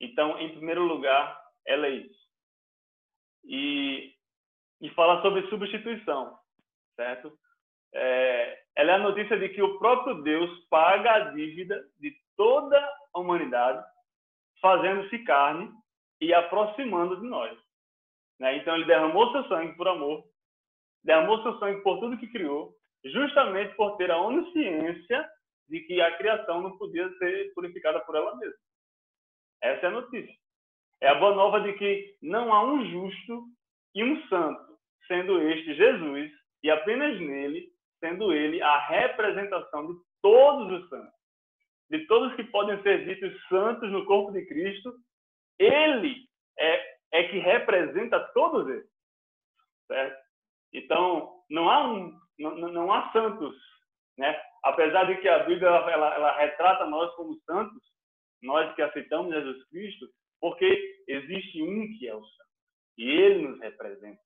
Então, 0.00 0.38
em 0.38 0.50
primeiro 0.50 0.84
lugar, 0.84 1.40
ela 1.64 1.86
é 1.86 1.90
isso. 1.90 2.28
E, 3.44 4.14
e 4.80 4.90
fala 4.90 5.22
sobre 5.22 5.48
substituição, 5.48 6.38
certo? 6.96 7.38
É, 7.94 8.64
ela 8.78 8.92
é 8.92 8.94
a 8.94 8.98
notícia 8.98 9.36
de 9.36 9.48
que 9.48 9.60
o 9.60 9.76
próprio 9.80 10.22
Deus 10.22 10.48
paga 10.70 11.12
a 11.12 11.20
dívida 11.30 11.84
de 11.98 12.16
toda 12.36 12.78
a 13.12 13.18
humanidade, 13.18 13.84
fazendo-se 14.62 15.18
carne 15.24 15.68
e 16.20 16.32
aproximando 16.32 17.20
de 17.20 17.26
nós. 17.26 17.58
Né? 18.38 18.56
Então, 18.58 18.76
ele 18.76 18.84
derramou 18.84 19.32
seu 19.32 19.42
sangue 19.48 19.76
por 19.76 19.88
amor, 19.88 20.22
derramou 21.02 21.42
seu 21.42 21.58
sangue 21.58 21.82
por 21.82 21.98
tudo 21.98 22.18
que 22.18 22.28
criou, 22.28 22.72
justamente 23.04 23.74
por 23.74 23.96
ter 23.96 24.12
a 24.12 24.20
onisciência 24.20 25.28
de 25.68 25.80
que 25.80 26.00
a 26.00 26.16
criação 26.16 26.62
não 26.62 26.78
podia 26.78 27.10
ser 27.18 27.52
purificada 27.54 27.98
por 28.00 28.14
ela 28.14 28.36
mesma. 28.36 28.58
Essa 29.60 29.86
é 29.86 29.88
a 29.88 29.92
notícia. 29.92 30.34
É 31.00 31.08
a 31.08 31.16
boa 31.16 31.34
nova 31.34 31.60
de 31.62 31.72
que 31.72 32.16
não 32.22 32.54
há 32.54 32.64
um 32.64 32.88
justo 32.88 33.44
e 33.96 34.04
um 34.04 34.24
santo, 34.28 34.78
sendo 35.08 35.42
este 35.42 35.74
Jesus, 35.74 36.30
e 36.62 36.70
apenas 36.70 37.20
nele, 37.20 37.76
sendo 38.00 38.32
ele 38.32 38.62
a 38.62 38.78
representação 38.86 39.86
de 39.86 39.94
todos 40.22 40.82
os 40.82 40.88
santos 40.88 41.18
de 41.90 42.06
todos 42.06 42.34
que 42.36 42.44
podem 42.44 42.80
ser 42.82 43.04
ditos 43.04 43.48
santos 43.48 43.90
no 43.90 44.04
corpo 44.04 44.32
de 44.32 44.44
Cristo, 44.46 44.94
ele 45.58 46.28
é, 46.58 46.98
é 47.12 47.28
que 47.28 47.38
representa 47.38 48.20
todos 48.34 48.68
eles. 48.68 48.88
Certo? 49.86 50.22
Então, 50.72 51.42
não 51.48 51.70
há, 51.70 51.90
um, 51.90 52.20
não, 52.38 52.56
não 52.56 52.92
há 52.92 53.10
santos. 53.12 53.56
Né? 54.18 54.38
Apesar 54.64 55.04
de 55.04 55.16
que 55.20 55.28
a 55.28 55.44
Bíblia 55.44 55.68
ela, 55.68 56.14
ela, 56.14 56.38
retrata 56.38 56.84
nós 56.86 57.14
como 57.14 57.40
santos, 57.46 57.82
nós 58.42 58.74
que 58.74 58.82
aceitamos 58.82 59.32
Jesus 59.32 59.68
Cristo, 59.68 60.06
porque 60.40 61.02
existe 61.08 61.62
um 61.62 61.86
que 61.98 62.06
é 62.06 62.14
o 62.14 62.22
santo. 62.22 62.48
E 62.98 63.08
ele 63.08 63.48
nos 63.48 63.60
representa. 63.60 64.20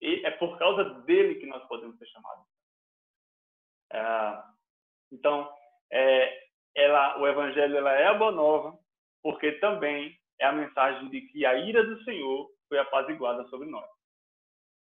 E 0.00 0.26
é 0.26 0.30
por 0.32 0.58
causa 0.58 0.82
dele 1.02 1.36
que 1.36 1.46
nós 1.46 1.64
podemos 1.68 1.96
ser 1.96 2.06
chamados. 2.06 2.51
É, 3.92 4.42
então, 5.12 5.52
é, 5.90 6.42
ela, 6.74 7.20
o 7.20 7.26
evangelho 7.26 7.76
ela 7.76 7.92
é 7.92 8.06
a 8.06 8.14
boa 8.14 8.32
nova, 8.32 8.78
porque 9.22 9.52
também 9.52 10.18
é 10.40 10.46
a 10.46 10.52
mensagem 10.52 11.08
de 11.10 11.20
que 11.22 11.44
a 11.44 11.54
ira 11.54 11.84
do 11.84 12.02
Senhor 12.04 12.50
foi 12.68 12.78
apaziguada 12.78 13.44
sobre 13.48 13.68
nós. 13.68 13.88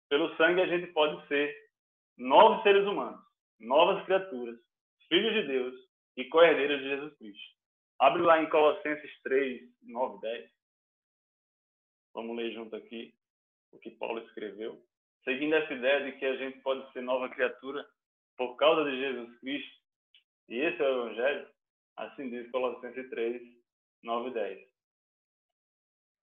Pelo 0.10 0.36
sangue 0.36 0.62
a 0.62 0.68
gente 0.68 0.88
pode 0.94 1.26
ser 1.28 1.54
novos 2.18 2.64
seres 2.64 2.86
humanos, 2.88 3.22
novas 3.60 4.04
criaturas, 4.06 4.58
filhos 5.08 5.34
de 5.34 5.48
Deus 5.48 5.76
e 6.18 6.26
co-herdeiros 6.26 6.80
de 6.80 6.90
Jesus 6.90 7.18
Cristo. 7.18 7.56
Abre 8.00 8.22
lá 8.22 8.42
em 8.42 8.50
Colossenses 8.50 9.22
3, 9.24 9.62
9, 9.84 10.22
10. 10.22 10.50
Vamos 12.14 12.36
ler 12.36 12.52
junto 12.52 12.76
aqui 12.76 13.14
o 13.72 13.80
que 13.80 13.92
Paulo 13.92 14.20
escreveu. 14.20 14.84
Seguindo 15.24 15.56
essa 15.56 15.74
ideia 15.74 16.04
de 16.06 16.18
que 16.18 16.26
a 16.26 16.36
gente 16.36 16.60
pode 16.62 16.92
ser 16.92 17.02
nova 17.02 17.30
criatura 17.30 17.86
por 18.38 18.56
causa 18.56 18.90
de 18.90 18.98
Jesus 18.98 19.40
Cristo, 19.40 19.82
e 20.50 20.56
esse 20.58 20.82
é 20.82 20.90
o 20.90 21.06
Evangelho, 21.06 21.48
Assim 21.98 22.30
diz 22.30 22.50
Colossenses 22.52 23.10
3, 23.10 23.42
9 24.04 24.30
e 24.30 24.34
10. 24.34 24.72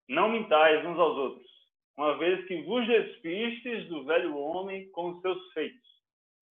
Não 0.10 0.30
mintais 0.30 0.86
uns 0.86 1.00
aos 1.00 1.18
outros, 1.18 1.52
uma 1.96 2.18
vez 2.18 2.46
que 2.48 2.62
vos 2.64 2.86
despistes 2.86 3.88
do 3.88 4.04
velho 4.04 4.36
homem 4.36 4.90
com 4.92 5.22
seus 5.22 5.54
feitos, 5.54 5.90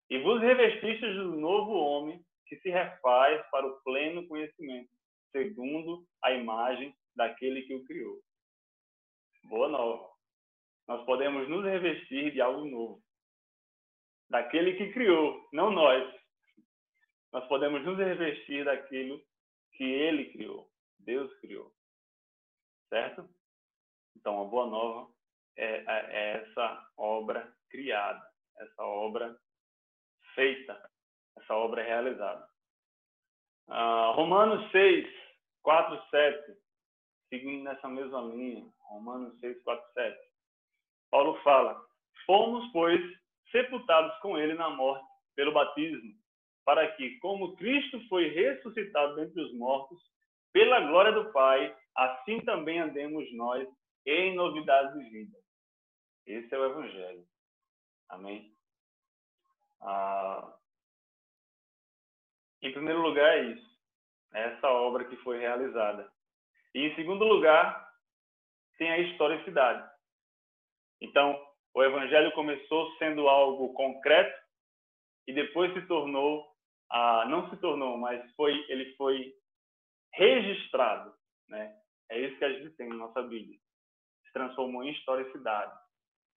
e 0.09 0.17
vos 0.19 0.41
revestistes 0.41 1.15
do 1.15 1.37
novo 1.37 1.71
homem 1.71 2.19
que 2.47 2.55
se 2.61 2.69
refaz 2.69 3.47
para 3.51 3.67
o 3.67 3.79
pleno 3.83 4.27
conhecimento, 4.27 4.89
segundo 5.31 6.05
a 6.23 6.31
imagem 6.31 6.95
daquele 7.15 7.61
que 7.63 7.75
o 7.75 7.85
criou. 7.85 8.19
Boa 9.43 9.67
nova. 9.67 10.09
Nós 10.87 11.05
podemos 11.05 11.47
nos 11.47 11.63
revestir 11.63 12.31
de 12.31 12.41
algo 12.41 12.65
novo. 12.65 13.01
Daquele 14.31 14.77
que 14.77 14.93
criou, 14.93 15.45
não 15.51 15.69
nós. 15.69 16.09
nós 17.33 17.45
podemos 17.49 17.83
nos 17.83 17.97
revestir 17.97 18.63
daquilo 18.63 19.21
que 19.73 19.83
ele 19.83 20.31
criou, 20.31 20.71
Deus 20.99 21.29
criou. 21.41 21.69
Certo? 22.87 23.29
Então, 24.15 24.41
a 24.41 24.45
boa 24.45 24.67
nova 24.67 25.11
é, 25.57 25.65
é, 25.65 25.83
é 25.85 26.31
essa 26.37 26.89
obra 26.95 27.53
criada, 27.69 28.25
essa 28.57 28.83
obra 28.83 29.37
feita, 30.33 30.81
essa 31.37 31.53
obra 31.53 31.83
realizada. 31.83 32.47
Uh, 33.67 34.13
Romanos 34.13 34.71
6, 34.71 35.13
4, 35.61 36.09
7, 36.09 36.57
seguindo 37.27 37.65
nessa 37.65 37.89
mesma 37.89 38.21
linha, 38.21 38.65
Romanos 38.83 39.37
6, 39.41 39.61
4, 39.63 39.93
7. 39.93 40.17
Paulo 41.09 41.37
fala: 41.43 41.85
Fomos, 42.25 42.71
pois, 42.71 43.20
sepultados 43.51 44.17
com 44.19 44.37
ele 44.37 44.53
na 44.53 44.69
morte 44.69 45.05
pelo 45.35 45.51
batismo, 45.51 46.13
para 46.65 46.91
que, 46.93 47.17
como 47.19 47.55
Cristo 47.55 47.99
foi 48.07 48.29
ressuscitado 48.29 49.15
dentre 49.15 49.41
os 49.41 49.53
mortos, 49.53 49.99
pela 50.51 50.81
glória 50.81 51.11
do 51.11 51.31
Pai, 51.31 51.75
assim 51.95 52.39
também 52.41 52.79
andemos 52.79 53.31
nós 53.33 53.67
em 54.05 54.35
novidades 54.35 54.93
de 54.97 55.09
vida. 55.09 55.37
Esse 56.25 56.53
é 56.53 56.57
o 56.57 56.65
Evangelho. 56.65 57.25
Amém? 58.09 58.53
Ah, 59.81 60.53
em 62.61 62.71
primeiro 62.71 63.01
lugar, 63.01 63.37
é 63.37 63.43
isso. 63.45 63.71
É 64.33 64.53
essa 64.53 64.69
obra 64.69 65.05
que 65.05 65.15
foi 65.17 65.39
realizada. 65.39 66.11
E 66.73 66.87
em 66.87 66.95
segundo 66.95 67.25
lugar, 67.25 67.89
tem 68.77 68.91
a 68.91 68.99
historicidade. 68.99 69.89
Então, 71.01 71.39
o 71.73 71.83
Evangelho 71.83 72.31
começou 72.33 72.91
sendo 72.97 73.27
algo 73.27 73.73
concreto 73.73 74.39
e 75.27 75.33
depois 75.33 75.73
se 75.73 75.81
tornou, 75.87 76.45
ah, 76.91 77.25
não 77.29 77.49
se 77.49 77.57
tornou, 77.57 77.97
mas 77.97 78.21
foi, 78.35 78.53
ele 78.69 78.93
foi 78.95 79.33
registrado. 80.13 81.13
Né? 81.47 81.73
É 82.09 82.19
isso 82.19 82.37
que 82.37 82.45
a 82.45 82.53
gente 82.53 82.75
tem 82.75 82.89
na 82.89 82.95
nossa 82.95 83.21
Bíblia. 83.23 83.57
Se 84.25 84.33
transformou 84.33 84.83
em 84.83 84.91
historicidade. 84.91 85.73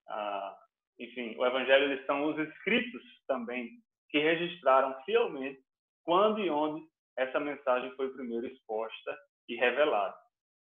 Ah, 0.09 0.57
enfim, 0.99 1.35
o 1.37 1.45
Evangelho 1.45 1.91
eles 1.91 2.07
são 2.07 2.25
os 2.25 2.39
escritos 2.39 3.03
também 3.27 3.71
que 4.11 4.19
registraram 4.19 4.95
fielmente 5.05 5.61
quando 6.05 6.39
e 6.41 6.51
onde 6.51 6.87
essa 7.17 7.41
mensagem 7.41 7.91
foi 7.97 8.13
primeiro 8.13 8.47
exposta 8.47 9.19
e 9.49 9.57
revelada. 9.57 10.17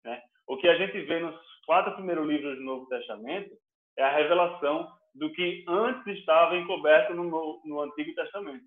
Né? 0.06 0.22
O 0.48 0.58
que 0.58 0.68
a 0.68 0.78
gente 0.78 1.02
vê 1.02 1.20
nos 1.20 1.36
quatro 1.66 1.94
primeiros 1.96 2.28
livros 2.28 2.58
do 2.58 2.64
Novo 2.64 2.88
Testamento 2.88 3.54
é 3.98 4.04
a 4.04 4.16
revelação 4.16 4.92
do 5.14 5.32
que 5.32 5.64
antes 5.68 6.06
estava 6.20 6.56
encoberto 6.56 7.14
no, 7.14 7.62
no 7.66 7.82
Antigo 7.82 8.14
Testamento, 8.16 8.66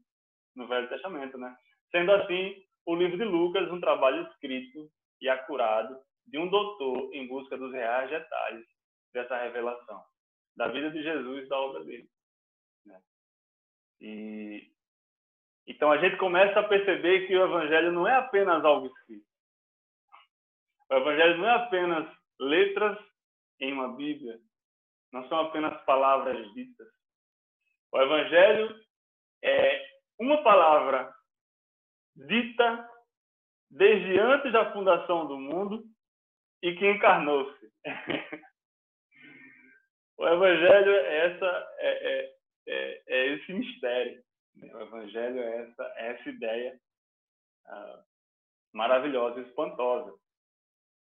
no 0.55 0.67
Velho 0.67 0.89
Testamento, 0.89 1.39
né? 1.39 1.57
Sendo 1.91 2.13
assim, 2.13 2.63
o 2.87 2.95
livro 2.95 3.17
de 3.17 3.25
Lucas 3.25 3.71
um 3.71 3.81
trabalho 3.81 4.27
escrito 4.29 4.91
e 5.21 5.29
acurado 5.29 5.97
de 6.27 6.39
um 6.39 6.49
doutor 6.49 7.15
em 7.15 7.27
busca 7.27 7.57
dos 7.57 7.73
reais 7.73 8.11
detalhes 8.11 8.67
dessa 9.13 9.39
revelação, 9.39 10.03
da 10.57 10.69
vida 10.69 10.91
de 10.91 11.03
Jesus, 11.03 11.49
da 11.49 11.59
obra 11.59 11.85
dele. 11.85 12.09
Né? 12.85 13.01
E 14.01 14.75
então 15.67 15.91
a 15.91 15.99
gente 15.99 16.17
começa 16.19 16.61
a 16.61 16.69
perceber 16.69 17.27
que 17.27 17.35
o 17.35 17.45
Evangelho 17.45 17.91
não 17.91 18.07
é 18.07 18.17
apenas 18.17 18.63
algo 18.65 18.87
escrito. 18.87 19.27
O 20.91 20.95
Evangelho 20.95 21.39
não 21.39 21.49
é 21.49 21.55
apenas 21.55 22.07
letras 22.39 22.99
em 23.61 23.73
uma 23.73 23.97
Bíblia, 23.97 24.39
não 25.15 25.27
são 25.29 25.39
apenas 25.39 25.81
palavras 25.85 26.53
ditas. 26.55 26.89
O 27.93 28.03
Evangelho 28.03 28.77
é 29.45 29.87
uma 30.19 30.43
palavra 30.43 31.15
dita 32.17 32.91
desde 33.71 34.19
antes 34.19 34.53
da 34.53 34.73
fundação 34.73 35.29
do 35.29 35.39
mundo 35.39 35.85
e 36.61 36.75
que 36.75 36.91
encarnou-se. 36.91 37.73
o 40.19 40.27
Evangelho 40.27 40.91
é, 40.91 41.27
essa, 41.27 41.75
é, 41.79 41.91
é, 41.91 42.35
é, 42.67 43.03
é, 43.07 43.27
esse 43.35 43.53
mistério. 43.53 44.21
O 44.57 44.81
Evangelho 44.81 45.39
é 45.39 45.63
essa, 45.63 45.95
é 45.97 46.11
essa 46.11 46.29
ideia 46.29 46.81
ah, 47.67 48.03
maravilhosa, 48.73 49.41
espantosa. 49.43 50.13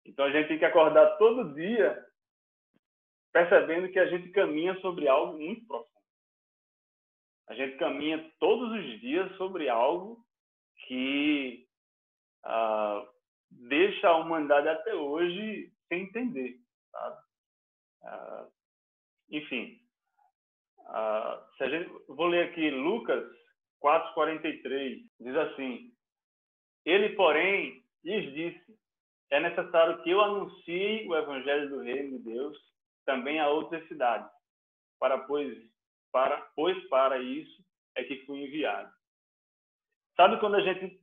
Então 0.05 0.25
a 0.25 0.31
gente 0.31 0.49
tem 0.49 0.59
que 0.59 0.65
acordar 0.65 1.17
todo 1.17 1.55
dia 1.55 2.12
percebendo 3.33 3.91
que 3.91 3.99
a 3.99 4.05
gente 4.05 4.29
caminha 4.29 4.79
sobre 4.79 5.07
algo 5.07 5.37
muito 5.37 5.65
profundo. 5.65 5.89
A 7.49 7.55
gente 7.55 7.77
caminha 7.77 8.31
todos 8.39 8.71
os 8.71 9.01
dias 9.01 9.35
sobre 9.35 9.67
algo 9.67 10.23
que 10.85 11.67
ah, 12.43 13.05
deixa 13.49 14.07
a 14.07 14.17
humanidade 14.17 14.69
até 14.69 14.93
hoje 14.93 15.73
sem 15.89 16.03
entender. 16.03 16.57
Ah, 18.05 18.47
enfim, 19.29 19.79
ah, 20.85 21.43
se 21.57 21.63
a 21.63 21.69
gente, 21.69 21.89
vou 22.07 22.27
ler 22.27 22.49
aqui 22.49 22.69
Lucas 22.69 23.25
4,43, 23.81 25.01
diz 25.19 25.35
assim: 25.35 25.91
Ele, 26.85 27.09
porém, 27.15 27.83
lhes 28.03 28.33
disse: 28.33 28.79
É 29.31 29.39
necessário 29.39 30.01
que 30.03 30.11
eu 30.11 30.21
anuncie 30.21 31.07
o 31.07 31.15
evangelho 31.15 31.69
do 31.69 31.79
reino 31.79 32.17
de 32.17 32.23
Deus 32.23 32.72
também 33.05 33.39
a 33.39 33.49
outras 33.49 33.87
cidades, 33.87 34.29
para 34.99 35.17
pois 35.19 35.57
para 36.11 36.39
pois 36.55 36.77
para 36.89 37.17
isso 37.19 37.63
é 37.95 38.03
que 38.03 38.25
fui 38.25 38.43
enviado. 38.43 38.91
Sabe 40.15 40.39
quando 40.39 40.55
a 40.55 40.61
gente 40.61 41.01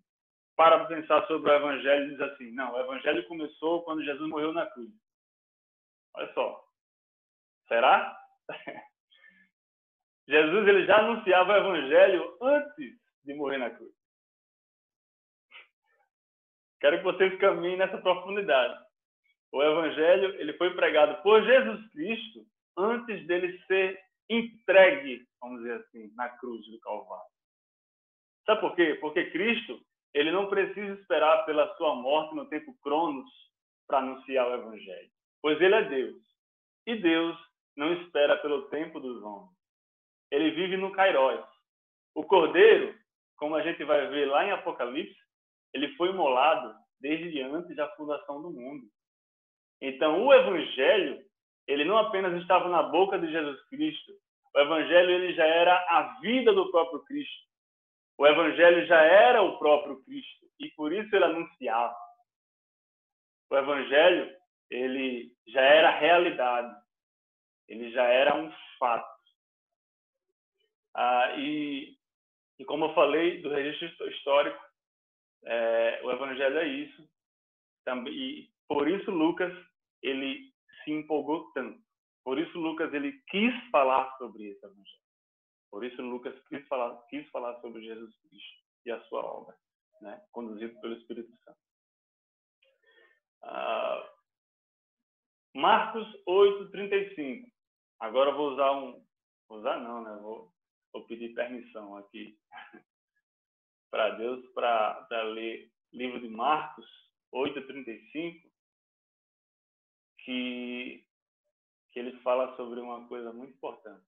para 0.57 0.85
pensar 0.85 1.27
sobre 1.27 1.51
o 1.51 1.55
evangelho 1.55 2.05
e 2.05 2.11
diz 2.11 2.21
assim, 2.21 2.53
não, 2.53 2.75
o 2.75 2.81
evangelho 2.81 3.27
começou 3.27 3.83
quando 3.83 4.05
Jesus 4.05 4.29
morreu 4.29 4.53
na 4.53 4.67
cruz. 4.67 4.91
Olha 6.15 6.33
só. 6.35 6.65
Será? 7.67 8.17
Jesus 10.29 10.69
ele 10.69 10.87
já 10.87 10.99
anunciava 10.99 11.53
o 11.53 11.57
evangelho 11.57 12.39
antes 12.43 13.01
de 13.25 13.35
morrer 13.35 13.59
na 13.59 13.71
cruz. 13.71 13.93
Quero 16.81 16.99
que 16.99 17.05
vocês 17.05 17.39
caminhem 17.41 17.79
nessa 17.79 17.99
profundidade. 17.99 18.90
O 19.53 19.63
evangelho 19.63 20.41
ele 20.41 20.53
foi 20.55 20.75
pregado 20.75 21.23
por 21.23 21.43
Jesus 21.43 21.91
Cristo 21.91 22.47
antes 22.77 23.27
dele 23.27 23.59
ser 23.67 24.01
entregue, 24.29 25.27
vamos 25.41 25.63
dizer 25.63 25.75
assim, 25.81 26.13
na 26.15 26.29
cruz 26.29 26.65
do 26.71 26.79
Calvário. 26.81 27.31
Sabe 28.47 28.61
por 28.61 28.77
quê? 28.77 28.97
Porque 29.01 29.31
Cristo 29.31 29.81
ele 30.15 30.31
não 30.31 30.49
precisa 30.49 31.01
esperar 31.01 31.45
pela 31.45 31.75
sua 31.77 31.95
morte 31.95 32.35
no 32.35 32.47
tempo 32.47 32.77
cronos 32.83 33.31
para 33.87 33.99
anunciar 33.99 34.49
o 34.49 34.55
evangelho, 34.55 35.11
pois 35.43 35.61
ele 35.61 35.75
é 35.75 35.89
Deus. 35.89 36.23
E 36.87 36.97
Deus 36.97 37.37
não 37.77 37.93
espera 37.95 38.37
pelo 38.39 38.69
tempo 38.69 38.99
dos 39.01 39.23
homens. 39.23 39.51
Ele 40.31 40.51
vive 40.53 40.77
no 40.77 40.93
Kairos. 40.93 41.45
O 42.15 42.25
Cordeiro, 42.25 42.97
como 43.37 43.55
a 43.55 43.63
gente 43.63 43.83
vai 43.85 44.09
ver 44.09 44.27
lá 44.27 44.45
em 44.45 44.51
Apocalipse, 44.53 45.19
ele 45.73 45.95
foi 45.97 46.11
imolado 46.11 46.75
desde 47.01 47.41
antes 47.43 47.75
da 47.77 47.89
fundação 47.97 48.43
do 48.43 48.51
mundo. 48.51 48.87
Então, 49.81 50.25
o 50.25 50.33
evangelho, 50.33 51.25
ele 51.67 51.85
não 51.85 51.97
apenas 51.99 52.41
estava 52.41 52.69
na 52.69 52.83
boca 52.83 53.19
de 53.19 53.31
Jesus 53.31 53.63
Cristo, 53.69 54.13
o 54.55 54.59
evangelho 54.59 55.11
ele 55.11 55.33
já 55.35 55.47
era 55.47 55.75
a 55.89 56.19
vida 56.21 56.53
do 56.53 56.71
próprio 56.71 57.01
Cristo. 57.05 57.49
O 58.19 58.27
evangelho 58.27 58.87
já 58.87 59.01
era 59.01 59.43
o 59.43 59.59
próprio 59.59 60.03
Cristo 60.05 60.47
e 60.59 60.69
por 60.71 60.93
isso 60.93 61.15
ele 61.15 61.25
anunciava. 61.25 61.97
O 63.49 63.57
evangelho, 63.57 64.37
ele 64.69 65.33
já 65.49 65.61
era 65.61 65.91
realidade. 65.99 66.75
Ele 67.69 67.91
já 67.93 68.05
era 68.05 68.37
um 68.37 68.53
fato. 68.79 69.09
Ah, 70.95 71.35
e, 71.39 71.97
e 72.59 72.65
como 72.65 72.87
eu 72.87 72.95
falei 72.95 73.41
do 73.41 73.49
registro 73.49 74.11
histórico, 74.11 74.61
é, 75.45 76.01
o 76.03 76.11
evangelho 76.11 76.59
é 76.59 76.67
isso. 76.67 77.09
Também, 77.85 78.13
e 78.13 78.51
por 78.69 78.89
isso 78.89 79.11
Lucas 79.11 79.53
ele 80.03 80.53
se 80.85 80.91
empolgou 80.91 81.51
tanto. 81.53 81.81
Por 82.25 82.39
isso 82.39 82.59
Lucas 82.59 82.93
ele 82.93 83.13
quis 83.29 83.53
falar 83.71 84.17
sobre 84.19 84.45
esse 84.45 84.65
evangelho. 84.65 85.01
Por 85.71 85.85
isso 85.85 86.03
Lucas 86.03 86.35
quis 86.49 86.67
falar, 86.69 86.97
quis 87.09 87.29
falar 87.31 87.61
sobre 87.61 87.83
Jesus 87.83 88.15
Cristo 88.19 88.61
e 88.87 88.91
a 88.91 89.01
sua 89.05 89.25
obra, 89.25 89.57
né? 90.01 90.23
conduzido 90.33 90.79
pelo 90.81 90.95
Espírito 90.95 91.31
Santo. 91.45 91.59
Ah, 93.43 94.11
Marcos 95.55 96.07
8:35. 96.27 97.51
Agora 98.01 98.33
vou 98.33 98.53
usar 98.53 98.73
um, 98.73 99.05
vou 99.49 99.59
usar 99.59 99.79
não, 99.81 100.03
né? 100.03 100.19
Vou, 100.21 100.53
vou 100.93 101.07
pedir 101.07 101.35
permissão 101.35 101.97
aqui 101.97 102.39
para 103.91 104.11
Deus 104.11 104.47
para 104.53 105.23
ler 105.23 105.71
livro 105.93 106.21
de 106.21 106.29
Marcos 106.29 106.87
8:35 107.33 108.50
que, 110.25 111.05
que 111.93 111.99
ele 111.99 112.19
fala 112.21 112.57
sobre 112.57 112.81
uma 112.81 113.07
coisa 113.09 113.33
muito 113.33 113.55
importante. 113.55 114.05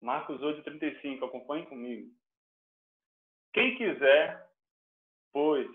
Marcos 0.00 0.40
8,35, 0.40 1.26
acompanhe 1.26 1.66
comigo. 1.66 2.10
Quem 3.52 3.76
quiser 3.76 4.46
pois, 5.36 5.68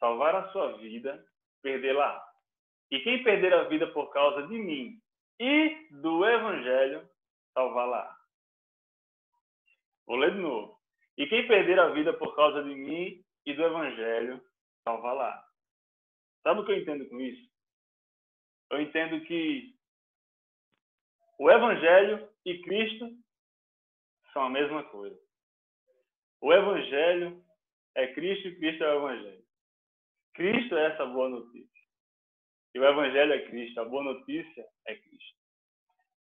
salvar 0.00 0.34
a 0.34 0.50
sua 0.52 0.78
vida, 0.78 1.22
perdê-la. 1.60 2.26
E 2.90 2.98
quem 3.00 3.22
perder 3.22 3.52
a 3.52 3.64
vida 3.64 3.86
por 3.88 4.10
causa 4.10 4.46
de 4.46 4.56
mim 4.56 4.98
e 5.38 5.86
do 5.90 6.24
Evangelho, 6.24 7.06
salvá-la. 7.52 8.16
Vou 10.06 10.16
ler 10.16 10.32
de 10.32 10.38
novo. 10.38 10.80
E 11.18 11.26
quem 11.26 11.46
perder 11.46 11.78
a 11.78 11.88
vida 11.88 12.14
por 12.14 12.34
causa 12.34 12.62
de 12.62 12.74
mim 12.74 13.22
e 13.44 13.52
do 13.52 13.64
Evangelho, 13.64 14.42
salvá-la. 14.82 15.44
Sabe 16.42 16.60
o 16.60 16.64
que 16.64 16.72
eu 16.72 16.78
entendo 16.78 17.06
com 17.10 17.20
isso? 17.20 17.50
Eu 18.70 18.80
entendo 18.80 19.20
que 19.24 19.74
o 21.38 21.50
Evangelho 21.50 22.28
e 22.44 22.58
Cristo 22.62 23.10
são 24.32 24.42
a 24.42 24.50
mesma 24.50 24.82
coisa. 24.84 25.18
O 26.40 26.52
Evangelho 26.52 27.42
é 27.94 28.12
Cristo 28.14 28.48
e 28.48 28.56
Cristo 28.56 28.84
é 28.84 28.94
o 28.94 28.98
Evangelho. 28.98 29.44
Cristo 30.34 30.76
é 30.76 30.92
essa 30.92 31.06
boa 31.06 31.28
notícia. 31.28 31.82
E 32.74 32.78
o 32.78 32.84
Evangelho 32.84 33.32
é 33.32 33.46
Cristo. 33.46 33.80
A 33.80 33.84
boa 33.84 34.02
notícia 34.02 34.66
é 34.86 34.94
Cristo. 34.94 35.36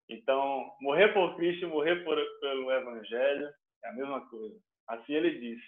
Então, 0.09 0.75
morrer 0.81 1.13
por 1.13 1.35
Cristo 1.37 1.65
e 1.65 1.69
morrer 1.69 2.03
por, 2.03 2.17
pelo 2.41 2.71
Evangelho 2.71 3.53
é 3.83 3.87
a 3.87 3.93
mesma 3.93 4.27
coisa. 4.29 4.59
Assim 4.87 5.13
ele 5.13 5.39
disse: 5.39 5.65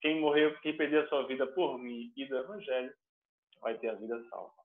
quem 0.00 0.20
morrer, 0.20 0.58
quem 0.60 0.76
perder 0.76 1.04
a 1.04 1.08
sua 1.08 1.26
vida 1.26 1.46
por 1.46 1.78
mim 1.78 2.12
e 2.16 2.26
do 2.26 2.36
Evangelho, 2.36 2.92
vai 3.60 3.78
ter 3.78 3.90
a 3.90 3.94
vida 3.94 4.22
salva. 4.28 4.63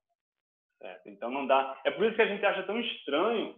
Certo? 0.80 1.10
Então 1.10 1.30
não 1.30 1.46
dá. 1.46 1.80
É 1.86 1.92
por 1.92 2.06
isso 2.06 2.16
que 2.16 2.22
a 2.22 2.28
gente 2.28 2.46
acha 2.46 2.64
tão 2.64 2.80
estranho 2.80 3.56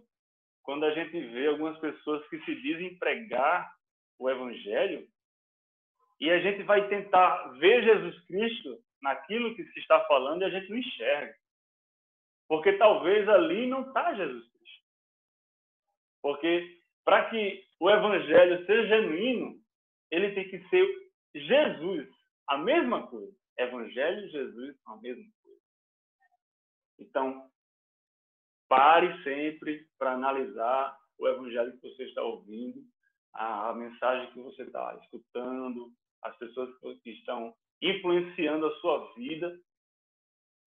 quando 0.62 0.84
a 0.84 0.90
gente 0.92 1.18
vê 1.28 1.46
algumas 1.48 1.78
pessoas 1.78 2.26
que 2.28 2.38
se 2.44 2.54
dizem 2.60 2.98
pregar 2.98 3.72
o 4.18 4.28
Evangelho 4.28 5.06
e 6.20 6.30
a 6.30 6.38
gente 6.40 6.62
vai 6.62 6.88
tentar 6.88 7.48
ver 7.58 7.82
Jesus 7.82 8.24
Cristo 8.26 8.78
naquilo 9.02 9.56
que 9.56 9.64
se 9.64 9.80
está 9.80 10.04
falando 10.04 10.42
e 10.42 10.44
a 10.44 10.50
gente 10.50 10.70
não 10.70 10.78
enxerga. 10.78 11.34
Porque 12.48 12.74
talvez 12.74 13.28
ali 13.28 13.66
não 13.66 13.88
está 13.88 14.14
Jesus 14.14 14.48
Cristo. 14.52 14.86
Porque 16.22 16.78
para 17.04 17.28
que 17.28 17.64
o 17.80 17.90
evangelho 17.90 18.64
seja 18.64 18.86
genuíno, 18.86 19.56
ele 20.12 20.32
tem 20.32 20.48
que 20.48 20.68
ser 20.68 20.86
Jesus, 21.34 22.08
a 22.46 22.56
mesma 22.58 23.06
coisa. 23.08 23.32
Evangelho 23.58 24.26
e 24.26 24.30
Jesus 24.30 24.76
a 24.86 24.96
mesma 24.98 25.24
coisa. 25.24 25.41
Então, 27.02 27.50
pare 28.68 29.22
sempre 29.22 29.86
para 29.98 30.12
analisar 30.12 30.98
o 31.18 31.28
evangelho 31.28 31.78
que 31.78 31.88
você 31.88 32.04
está 32.04 32.22
ouvindo, 32.22 32.82
a, 33.34 33.72
mensagem 33.74 34.32
que 34.32 34.40
você 34.40 34.62
está 34.62 34.98
escutando, 35.02 35.92
as 36.22 36.36
pessoas 36.38 36.70
que 37.02 37.10
estão 37.10 37.54
influenciando 37.80 38.66
a 38.66 38.76
sua 38.76 39.12
vida 39.14 39.58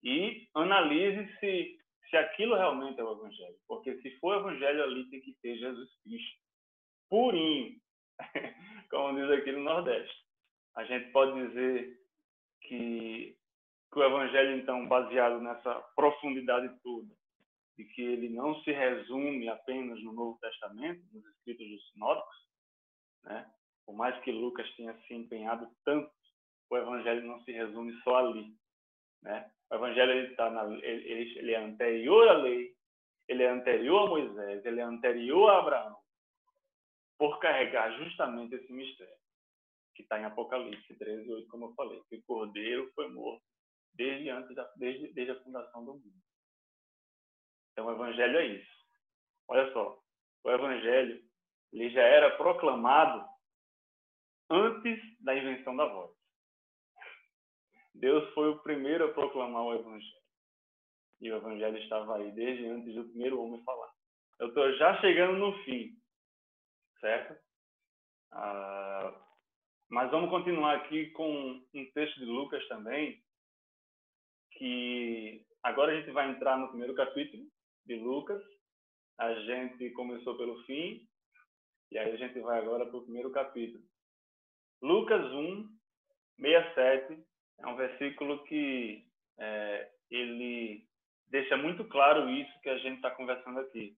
e 0.03 0.47
analise 0.53 1.27
se, 1.39 1.79
se 2.09 2.17
aquilo 2.17 2.55
realmente 2.55 2.99
é 2.99 3.03
o 3.03 3.13
Evangelho. 3.13 3.57
Porque 3.67 3.99
se 4.01 4.11
for 4.19 4.37
Evangelho 4.37 4.83
ali, 4.83 5.09
tem 5.09 5.21
que 5.21 5.33
ter 5.41 5.57
Jesus 5.57 5.89
Cristo. 6.03 6.39
Purinho, 7.09 7.79
como 8.89 9.19
diz 9.19 9.31
aqui 9.31 9.51
no 9.51 9.63
Nordeste. 9.63 10.25
A 10.75 10.83
gente 10.83 11.11
pode 11.11 11.47
dizer 11.47 11.97
que, 12.61 13.37
que 13.95 13.99
o 13.99 14.03
Evangelho, 14.03 14.57
então, 14.57 14.85
baseado 14.89 15.39
nessa 15.39 15.73
profundidade 15.95 16.69
toda, 16.83 17.07
de 17.77 17.85
que 17.85 18.01
ele 18.01 18.27
não 18.27 18.61
se 18.61 18.73
resume 18.73 19.47
apenas 19.47 20.03
no 20.03 20.11
Novo 20.11 20.37
Testamento, 20.41 21.01
nos 21.13 21.25
escritos 21.27 21.65
dos 21.65 21.91
sinóticos, 21.91 22.35
né? 23.23 23.49
por 23.85 23.95
mais 23.95 24.21
que 24.21 24.33
Lucas 24.33 24.69
tenha 24.75 24.93
se 25.07 25.13
empenhado 25.13 25.69
tanto, 25.85 26.11
o 26.69 26.75
evangelho 26.75 27.25
não 27.25 27.41
se 27.45 27.53
resume 27.53 27.93
só 28.01 28.17
ali. 28.17 28.53
Né? 29.21 29.49
O 29.71 29.75
evangelho 29.75 30.11
ele, 30.11 30.35
tá 30.35 30.49
na, 30.49 30.65
ele, 30.85 31.39
ele 31.39 31.53
é 31.53 31.63
anterior 31.63 32.27
à 32.27 32.33
lei, 32.33 32.75
ele 33.29 33.43
é 33.43 33.49
anterior 33.49 34.07
a 34.07 34.09
Moisés, 34.09 34.65
ele 34.65 34.81
é 34.81 34.83
anterior 34.83 35.51
a 35.51 35.59
Abraão, 35.59 35.97
por 37.17 37.39
carregar 37.39 37.97
justamente 37.97 38.55
esse 38.55 38.73
mistério, 38.73 39.15
que 39.95 40.01
está 40.01 40.19
em 40.19 40.25
Apocalipse 40.25 40.93
13, 40.95 41.31
8, 41.31 41.47
como 41.47 41.67
eu 41.67 41.73
falei, 41.75 42.03
que 42.09 42.17
o 42.17 42.23
cordeiro 42.23 42.91
foi 42.93 43.07
morto 43.07 43.54
desde 43.95 44.29
antes 44.29 44.55
da, 44.55 44.63
desde, 44.77 45.13
desde 45.13 45.31
a 45.31 45.43
fundação 45.43 45.85
do 45.85 45.93
mundo. 45.93 46.23
Então, 47.71 47.87
o 47.87 47.91
evangelho 47.91 48.37
é 48.37 48.45
isso. 48.47 48.75
Olha 49.47 49.71
só, 49.73 49.99
o 50.43 50.51
evangelho 50.51 51.21
ele 51.73 51.89
já 51.89 52.01
era 52.01 52.37
proclamado 52.37 53.27
antes 54.49 54.99
da 55.21 55.35
invenção 55.35 55.75
da 55.75 55.85
voz. 55.85 56.15
Deus 57.93 58.33
foi 58.33 58.49
o 58.49 58.59
primeiro 58.59 59.05
a 59.05 59.13
proclamar 59.13 59.63
o 59.63 59.73
Evangelho. 59.73 60.25
E 61.21 61.31
o 61.31 61.37
Evangelho 61.37 61.77
estava 61.77 62.17
aí 62.17 62.31
desde 62.31 62.65
antes 62.67 62.93
do 62.93 63.05
primeiro 63.05 63.41
homem 63.41 63.63
falar. 63.63 63.89
Eu 64.39 64.49
estou 64.49 64.73
já 64.77 64.99
chegando 64.99 65.37
no 65.37 65.57
fim, 65.63 65.97
certo? 66.99 67.41
Ah, 68.33 69.13
mas 69.89 70.11
vamos 70.11 70.29
continuar 70.29 70.75
aqui 70.75 71.09
com 71.11 71.61
um 71.73 71.91
texto 71.93 72.19
de 72.19 72.25
Lucas 72.25 72.65
também, 72.67 73.23
que 74.55 75.45
agora 75.63 75.91
a 75.91 75.95
gente 75.95 76.11
vai 76.11 76.29
entrar 76.29 76.57
no 76.57 76.69
primeiro 76.69 76.95
capítulo 76.95 77.43
de 77.85 77.95
Lucas. 77.95 78.41
A 79.17 79.33
gente 79.33 79.89
começou 79.91 80.37
pelo 80.37 80.61
fim, 80.63 81.07
e 81.91 81.97
aí 81.97 82.11
a 82.11 82.17
gente 82.17 82.39
vai 82.39 82.59
agora 82.59 82.85
para 82.85 82.97
o 82.97 83.03
primeiro 83.03 83.31
capítulo. 83.31 83.83
Lucas 84.81 85.23
1, 85.31 85.69
67 86.39 87.25
é 87.59 87.67
um 87.67 87.75
versículo 87.75 88.43
que 88.43 89.07
é, 89.39 89.91
ele 90.11 90.85
deixa 91.27 91.57
muito 91.57 91.85
claro 91.85 92.29
isso 92.29 92.61
que 92.61 92.69
a 92.69 92.77
gente 92.79 92.97
está 92.97 93.11
conversando 93.11 93.59
aqui, 93.59 93.97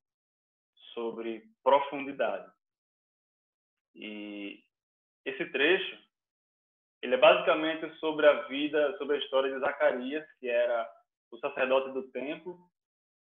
sobre 0.93 1.43
profundidade. 1.63 2.51
E 3.95 4.63
esse 5.25 5.45
trecho, 5.51 6.06
ele 7.01 7.15
é 7.15 7.17
basicamente 7.17 7.89
sobre 7.99 8.25
a 8.27 8.41
vida, 8.43 8.97
sobre 8.97 9.17
a 9.17 9.19
história 9.19 9.53
de 9.53 9.59
Zacarias, 9.59 10.25
que 10.39 10.49
era 10.49 10.89
o 11.31 11.37
sacerdote 11.37 11.91
do 11.91 12.09
templo, 12.11 12.57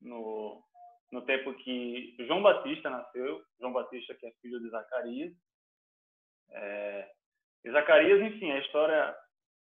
no, 0.02 0.64
no 1.12 1.22
tempo 1.24 1.54
que 1.56 2.16
João 2.20 2.42
Batista 2.42 2.90
nasceu, 2.90 3.42
João 3.60 3.74
Batista 3.74 4.16
que 4.16 4.26
é 4.26 4.32
filho 4.42 4.60
de 4.60 4.70
Zacarias. 4.70 5.34
É, 6.52 7.12
e 7.66 7.72
Zacarias, 7.72 8.22
enfim, 8.22 8.52
a 8.52 8.60
história, 8.60 9.16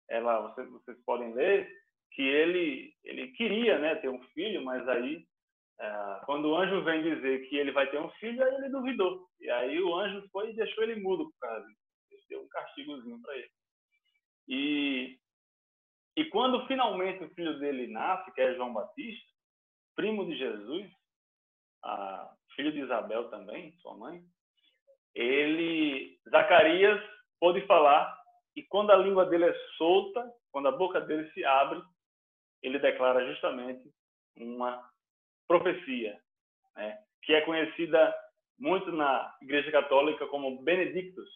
ela, 0.09 0.49
vocês, 0.49 0.71
vocês 0.71 0.99
podem 1.05 1.33
ler 1.35 1.69
que 2.13 2.23
ele, 2.23 2.95
ele 3.05 3.29
queria 3.33 3.79
né, 3.79 3.97
ter 3.97 4.09
um 4.09 4.23
filho, 4.29 4.65
mas 4.65 4.87
aí, 4.89 5.27
é, 5.81 6.21
quando 6.25 6.47
o 6.47 6.57
anjo 6.57 6.83
vem 6.85 7.03
dizer 7.03 7.49
que 7.49 7.57
ele 7.57 7.73
vai 7.73 7.91
ter 7.91 8.01
um 8.01 8.11
filho, 8.13 8.43
aí 8.45 8.55
ele 8.55 8.69
duvidou. 8.69 9.29
E 9.41 9.51
aí 9.51 9.81
o 9.81 9.95
anjo 9.97 10.29
foi 10.31 10.51
e 10.51 10.57
deixou 10.57 10.85
ele 10.85 11.01
mudo 11.01 11.31
por 11.31 11.39
causa 11.41 11.67
disso. 11.67 12.27
Deu 12.29 12.43
um 12.43 12.49
castigozinho 12.49 13.21
para 13.23 13.37
ele. 13.37 13.51
E, 14.49 15.19
e 16.17 16.25
quando 16.27 16.67
finalmente 16.67 17.23
o 17.23 17.35
filho 17.35 17.59
dele 17.59 17.87
nasce, 17.87 18.33
que 18.33 18.41
é 18.41 18.55
João 18.55 18.73
Batista, 18.73 19.29
primo 19.95 20.25
de 20.27 20.37
Jesus, 20.37 20.91
a, 21.85 22.33
filho 22.57 22.73
de 22.73 22.81
Isabel 22.81 23.29
também, 23.31 23.77
sua 23.79 23.97
mãe, 23.97 24.23
ele, 25.15 26.19
Zacarias 26.31 27.01
pôde 27.39 27.61
falar 27.67 28.17
e 28.57 28.63
quando 28.65 28.91
a 28.91 28.97
língua 28.97 29.27
dele 29.27 29.45
é 29.45 29.55
solta, 29.77 30.33
quando 30.51 30.69
a 30.69 30.73
boca 30.73 31.01
dele 31.01 31.31
se 31.33 31.45
abre, 31.45 31.81
ele 32.63 32.79
declara 32.79 33.25
justamente 33.33 33.89
uma 34.37 34.85
profecia, 35.47 36.21
né? 36.75 36.99
que 37.23 37.35
é 37.35 37.41
conhecida 37.43 38.15
muito 38.59 38.91
na 38.91 39.33
Igreja 39.41 39.71
Católica 39.71 40.27
como 40.27 40.63
Benedictus. 40.63 41.31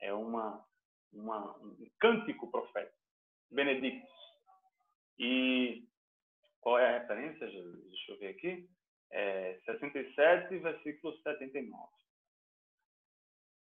É 0.00 0.12
uma, 0.12 0.64
uma 1.12 1.56
um 1.58 1.90
cântico 1.98 2.50
profético, 2.50 2.96
Benedictus. 3.50 4.10
E 5.18 5.86
qual 6.60 6.78
é 6.78 6.86
a 6.86 6.98
referência? 7.00 7.46
Deixa 7.46 8.12
eu 8.12 8.18
ver 8.18 8.28
aqui. 8.28 8.68
É 9.10 9.58
67, 9.64 10.58
versículo 10.58 11.16
79. 11.22 11.88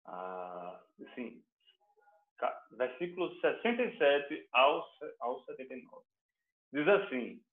Ah, 0.05 0.81
sim, 1.15 1.43
versículos 2.71 3.39
67 3.41 4.47
ao, 4.51 4.87
ao 5.19 5.43
79. 5.45 6.03
Diz 6.71 6.87
assim, 6.87 7.43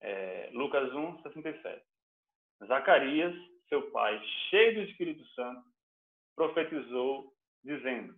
é, 0.00 0.50
Lucas 0.52 0.92
1, 0.92 1.22
67. 1.22 1.84
Zacarias, 2.66 3.34
seu 3.68 3.90
pai, 3.90 4.20
cheio 4.50 4.74
do 4.74 4.90
Espírito 4.90 5.24
Santo, 5.28 5.64
profetizou, 6.34 7.34
dizendo: 7.64 8.14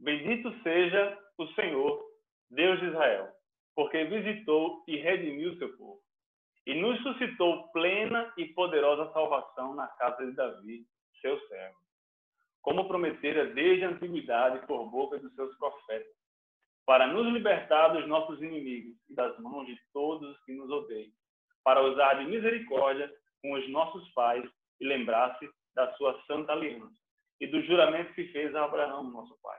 Bendito 0.00 0.52
seja 0.62 1.18
o 1.38 1.46
Senhor, 1.48 2.02
Deus 2.50 2.78
de 2.80 2.86
Israel, 2.86 3.28
porque 3.74 4.04
visitou 4.04 4.84
e 4.86 4.96
redimiu 4.96 5.56
seu 5.58 5.76
povo, 5.76 6.00
e 6.66 6.74
nos 6.74 7.00
suscitou 7.02 7.68
plena 7.72 8.32
e 8.36 8.46
poderosa 8.46 9.12
salvação 9.12 9.74
na 9.74 9.88
casa 9.88 10.24
de 10.26 10.32
Davi, 10.32 10.86
seu 11.20 11.38
servo 11.48 11.78
como 12.68 12.86
prometera 12.86 13.46
desde 13.54 13.86
a 13.86 13.88
antiguidade 13.88 14.66
por 14.66 14.90
boca 14.90 15.18
dos 15.18 15.34
seus 15.34 15.56
profetas, 15.56 16.12
para 16.84 17.06
nos 17.06 17.26
libertar 17.32 17.88
dos 17.88 18.06
nossos 18.06 18.42
inimigos 18.42 18.94
e 19.08 19.14
das 19.14 19.38
mãos 19.38 19.66
de 19.66 19.78
todos 19.90 20.28
os 20.28 20.44
que 20.44 20.52
nos 20.52 20.70
odeiam, 20.70 21.10
para 21.64 21.82
usar 21.82 22.14
de 22.14 22.26
misericórdia 22.26 23.10
com 23.40 23.52
os 23.52 23.66
nossos 23.70 24.06
pais 24.10 24.44
e 24.80 24.86
lembrar-se 24.86 25.48
da 25.74 25.94
sua 25.94 26.20
santa 26.26 26.52
aliança 26.52 26.94
e 27.40 27.46
do 27.46 27.62
juramento 27.62 28.12
que 28.12 28.28
fez 28.32 28.54
a 28.54 28.64
Abraão, 28.64 29.04
nosso 29.04 29.34
pai, 29.42 29.58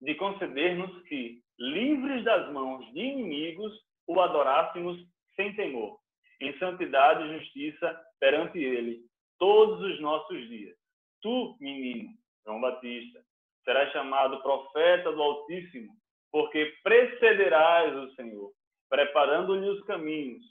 de 0.00 0.14
conceder-nos 0.14 1.02
que, 1.04 1.40
livres 1.58 2.24
das 2.24 2.52
mãos 2.52 2.84
de 2.92 3.00
inimigos, 3.00 3.72
o 4.06 4.20
adorássemos 4.20 4.98
sem 5.34 5.54
temor, 5.54 5.98
em 6.40 6.56
santidade 6.58 7.24
e 7.24 7.38
justiça 7.38 8.00
perante 8.20 8.58
ele, 8.58 9.00
todos 9.38 9.80
os 9.80 10.00
nossos 10.00 10.48
dias. 10.48 10.76
Tu, 11.20 11.56
menino, 11.60 12.10
João 12.44 12.60
Batista, 12.60 13.20
serás 13.64 13.92
chamado 13.92 14.42
profeta 14.42 15.12
do 15.12 15.22
Altíssimo, 15.22 15.92
porque 16.30 16.74
precederás 16.82 17.94
o 17.96 18.14
Senhor, 18.14 18.52
preparando-lhe 18.88 19.68
os 19.68 19.82
caminhos, 19.84 20.44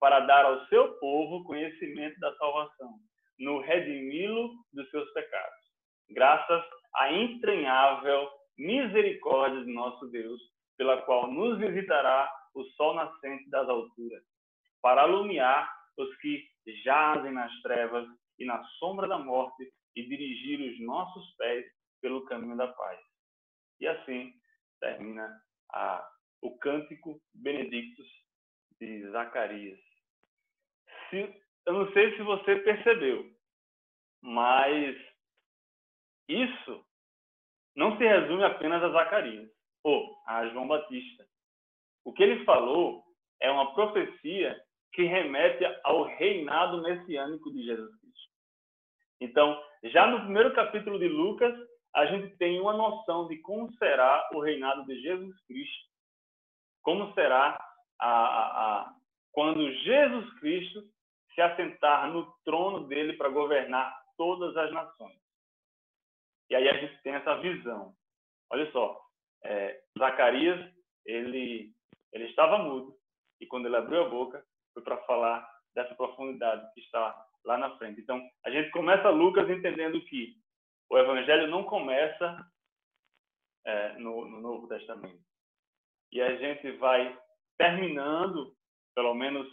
para 0.00 0.20
dar 0.20 0.44
ao 0.44 0.66
seu 0.66 0.94
povo 0.98 1.44
conhecimento 1.44 2.18
da 2.20 2.34
salvação, 2.36 2.94
no 3.38 3.60
redimi-lo 3.60 4.52
dos 4.72 4.90
seus 4.90 5.10
pecados. 5.12 5.64
Graças 6.10 6.64
à 6.94 7.12
entranhável 7.12 8.30
misericórdia 8.56 9.64
de 9.64 9.72
nosso 9.72 10.06
Deus, 10.08 10.40
pela 10.76 11.02
qual 11.02 11.30
nos 11.30 11.58
visitará 11.58 12.32
o 12.54 12.64
sol 12.76 12.94
nascente 12.94 13.48
das 13.50 13.68
alturas, 13.68 14.22
para 14.80 15.02
alumiar 15.02 15.72
os 15.96 16.16
que 16.18 16.48
jazem 16.84 17.32
nas 17.32 17.52
trevas 17.62 18.06
e 18.38 18.44
na 18.44 18.62
sombra 18.78 19.06
da 19.06 19.18
morte 19.18 19.72
e 19.96 20.02
dirigir 20.08 20.60
os 20.60 20.80
nossos 20.80 21.34
pés 21.36 21.64
pelo 22.00 22.24
caminho 22.26 22.56
da 22.56 22.68
paz. 22.68 23.00
E 23.80 23.86
assim 23.86 24.32
termina 24.80 25.40
a, 25.72 26.08
o 26.42 26.56
cântico 26.58 27.20
Benedictus 27.34 28.08
de 28.80 29.10
Zacarias. 29.10 29.78
Se, 31.10 31.34
eu 31.66 31.72
não 31.72 31.92
sei 31.92 32.16
se 32.16 32.22
você 32.22 32.56
percebeu, 32.56 33.30
mas 34.20 34.96
isso 36.28 36.84
não 37.76 37.96
se 37.96 38.04
resume 38.04 38.44
apenas 38.44 38.82
a 38.82 38.90
Zacarias 38.90 39.48
ou 39.82 40.16
a 40.26 40.46
João 40.48 40.68
Batista. 40.68 41.26
O 42.04 42.12
que 42.12 42.22
ele 42.22 42.44
falou 42.44 43.04
é 43.40 43.50
uma 43.50 43.74
profecia 43.74 44.60
que 44.92 45.02
remete 45.02 45.64
ao 45.82 46.04
reinado 46.04 46.82
messiânico 46.82 47.52
de 47.52 47.64
Jesus 47.64 48.00
Cristo. 48.00 48.30
Então, 49.20 49.60
já 49.84 50.06
no 50.06 50.20
primeiro 50.20 50.54
capítulo 50.54 50.98
de 50.98 51.08
Lucas, 51.08 51.54
a 51.94 52.06
gente 52.06 52.36
tem 52.36 52.60
uma 52.60 52.72
noção 52.72 53.28
de 53.28 53.38
como 53.38 53.72
será 53.74 54.28
o 54.32 54.40
reinado 54.40 54.84
de 54.84 55.00
Jesus 55.00 55.40
Cristo. 55.46 55.88
Como 56.82 57.12
será 57.14 57.58
a, 57.98 58.08
a, 58.08 58.80
a 58.82 58.94
quando 59.32 59.72
Jesus 59.72 60.38
Cristo 60.38 60.82
se 61.34 61.40
assentar 61.40 62.12
no 62.12 62.32
trono 62.44 62.86
dele 62.86 63.14
para 63.14 63.28
governar 63.28 63.92
todas 64.16 64.56
as 64.56 64.72
nações. 64.72 65.23
E 66.50 66.54
aí 66.54 66.68
a 66.68 66.76
gente 66.78 67.00
tem 67.02 67.14
essa 67.14 67.36
visão. 67.40 67.94
Olha 68.50 68.70
só, 68.72 69.00
é, 69.44 69.80
Zacarias, 69.98 70.72
ele, 71.06 71.72
ele 72.12 72.24
estava 72.26 72.58
mudo, 72.58 72.96
e 73.40 73.46
quando 73.46 73.66
ele 73.66 73.76
abriu 73.76 74.04
a 74.04 74.08
boca, 74.08 74.44
foi 74.72 74.82
para 74.82 74.98
falar 75.04 75.48
dessa 75.74 75.94
profundidade 75.94 76.72
que 76.74 76.80
está 76.80 77.26
lá 77.44 77.58
na 77.58 77.76
frente. 77.76 78.00
Então, 78.00 78.20
a 78.44 78.50
gente 78.50 78.70
começa 78.70 79.08
Lucas 79.10 79.48
entendendo 79.48 80.00
que 80.06 80.34
o 80.90 80.98
evangelho 80.98 81.48
não 81.48 81.64
começa 81.64 82.50
é, 83.64 83.98
no, 83.98 84.24
no 84.24 84.40
Novo 84.40 84.68
Testamento. 84.68 85.22
E 86.12 86.20
a 86.20 86.36
gente 86.36 86.72
vai 86.72 87.18
terminando, 87.58 88.54
pelo 88.94 89.14
menos, 89.14 89.46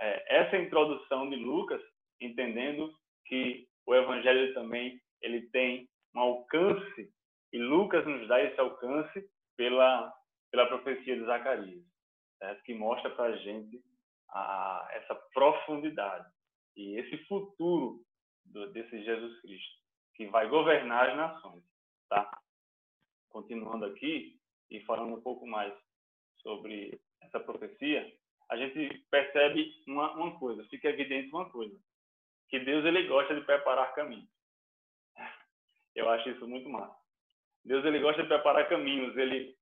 é, 0.00 0.36
essa 0.38 0.56
introdução 0.56 1.28
de 1.28 1.36
Lucas, 1.36 1.82
entendendo 2.20 2.92
que 3.26 3.68
o 3.86 3.94
evangelho 3.94 4.52
também 4.54 5.00
ele 5.22 5.42
tem 5.50 5.88
um 6.14 6.20
alcance 6.20 7.12
e 7.52 7.58
Lucas 7.58 8.06
nos 8.06 8.28
dá 8.28 8.42
esse 8.42 8.58
alcance 8.60 9.28
pela 9.56 10.12
pela 10.50 10.66
profecia 10.66 11.16
de 11.16 11.24
Zacarias, 11.24 11.84
certo? 12.38 12.62
que 12.64 12.74
mostra 12.74 13.10
para 13.10 13.32
a 13.32 13.36
gente 13.36 13.82
essa 14.92 15.14
profundidade 15.32 16.28
e 16.76 16.98
esse 16.98 17.18
futuro 17.24 18.00
do, 18.44 18.70
desse 18.72 19.02
Jesus 19.02 19.40
Cristo, 19.40 19.78
que 20.14 20.26
vai 20.26 20.48
governar 20.48 21.10
as 21.10 21.16
nações. 21.16 21.64
Tá? 22.08 22.30
Continuando 23.28 23.86
aqui 23.86 24.38
e 24.70 24.80
falando 24.84 25.16
um 25.16 25.20
pouco 25.20 25.46
mais 25.46 25.72
sobre 26.42 27.00
essa 27.22 27.40
profecia, 27.40 28.12
a 28.50 28.56
gente 28.56 29.04
percebe 29.10 29.72
uma, 29.86 30.12
uma 30.14 30.38
coisa, 30.38 30.64
fica 30.68 30.88
evidente 30.88 31.28
uma 31.32 31.48
coisa, 31.50 31.76
que 32.48 32.58
Deus 32.60 32.84
ele 32.84 33.06
gosta 33.06 33.34
de 33.34 33.42
preparar 33.42 33.94
caminhos. 33.94 34.28
Eu 35.94 36.08
acho 36.08 36.30
isso 36.30 36.46
muito 36.46 36.68
massa. 36.68 36.96
Deus 37.64 37.84
ele 37.84 38.00
gosta 38.00 38.22
de 38.22 38.28
preparar 38.28 38.68
caminhos, 38.68 39.16
ele 39.16 39.56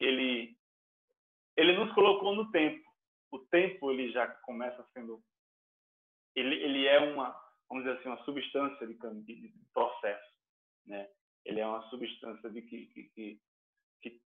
ele 0.00 0.56
ele 1.56 1.76
nos 1.76 1.92
colocou 1.92 2.34
no 2.34 2.50
tempo. 2.50 2.82
O 3.30 3.38
tempo 3.38 3.90
ele 3.90 4.10
já 4.12 4.26
começa 4.26 4.84
sendo 4.92 5.22
ele 6.34 6.56
ele 6.62 6.86
é 6.86 7.00
uma 7.00 7.34
vamos 7.68 7.84
dizer 7.84 7.98
assim 7.98 8.08
uma 8.08 8.24
substância 8.24 8.86
de, 8.86 8.94
de, 8.94 9.48
de 9.48 9.64
processo 9.72 10.32
né? 10.86 11.08
Ele 11.44 11.60
é 11.60 11.66
uma 11.66 11.82
substância 11.88 12.50
de 12.50 12.62
que 12.62 12.86
que, 12.86 13.02
que 13.14 13.40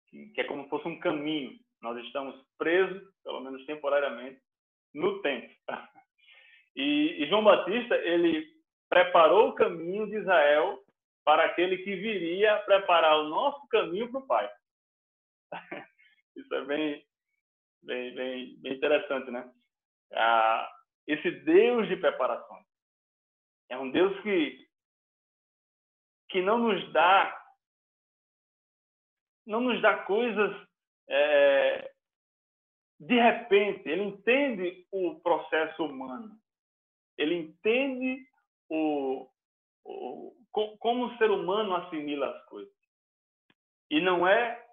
que, 0.09 0.29
que 0.29 0.41
é 0.41 0.43
como 0.45 0.63
se 0.63 0.69
fosse 0.69 0.87
um 0.87 0.99
caminho. 0.99 1.59
Nós 1.81 1.97
estamos 2.05 2.35
presos 2.57 3.03
pelo 3.23 3.41
menos 3.41 3.65
temporariamente 3.65 4.41
no 4.93 5.21
tempo. 5.21 5.53
E, 6.79 7.23
e 7.23 7.27
João 7.27 7.43
Batista 7.43 7.95
ele 7.95 8.47
preparou 8.87 9.49
o 9.49 9.55
caminho 9.55 10.05
de 10.05 10.17
Israel 10.17 10.79
para 11.27 11.43
aquele 11.43 11.79
que 11.79 11.93
viria 11.93 12.57
preparar 12.59 13.19
o 13.19 13.27
nosso 13.27 13.67
caminho 13.67 14.09
para 14.09 14.21
o 14.21 14.25
Pai 14.25 14.49
isso 16.37 16.55
é 16.55 16.63
bem 16.63 17.05
bem, 17.83 18.15
bem, 18.15 18.61
bem 18.61 18.73
interessante, 18.73 19.29
né? 19.29 19.53
Ah, 20.13 20.71
esse 21.05 21.29
Deus 21.29 21.85
de 21.89 21.97
preparação 21.97 22.65
é 23.69 23.77
um 23.77 23.91
Deus 23.91 24.17
que 24.21 24.65
que 26.29 26.41
não 26.41 26.59
nos 26.59 26.93
dá 26.93 27.43
não 29.45 29.59
nos 29.59 29.81
dá 29.81 30.03
coisas 30.05 30.55
é, 31.09 31.93
de 32.99 33.15
repente. 33.15 33.87
Ele 33.87 34.03
entende 34.03 34.85
o 34.91 35.19
processo 35.21 35.85
humano. 35.85 36.37
Ele 37.17 37.35
entende 37.35 38.27
o 38.69 39.29
como 40.51 41.05
o 41.05 41.17
ser 41.17 41.31
humano 41.31 41.75
assimila 41.75 42.29
as 42.29 42.45
coisas. 42.45 42.73
E 43.89 44.01
não 44.01 44.27
é 44.27 44.65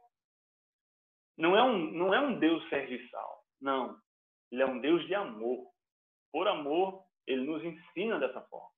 não 1.37 1.57
é 1.57 1.63
um, 1.63 1.91
não 1.91 2.15
é 2.15 2.21
um 2.21 2.39
Deus 2.39 2.67
serviçal. 2.69 3.45
Não. 3.61 3.99
Ele 4.51 4.63
é 4.63 4.67
um 4.67 4.81
Deus 4.81 5.05
de 5.07 5.15
amor. 5.15 5.69
Por 6.33 6.47
amor, 6.47 7.05
ele 7.27 7.45
nos 7.45 7.63
ensina 7.65 8.19
dessa 8.19 8.41
forma. 8.43 8.71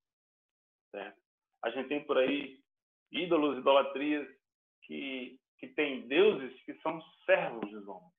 Certo? 0.91 1.19
A 1.63 1.69
gente 1.69 1.89
tem 1.89 2.03
por 2.05 2.17
aí 2.17 2.59
ídolos, 3.11 3.59
idolatrias 3.59 4.27
que, 4.83 5.39
que 5.59 5.67
tem 5.69 6.07
deuses 6.07 6.59
que 6.63 6.73
são 6.81 7.01
servos 7.25 7.69
dos 7.69 7.87
homens. 7.87 8.13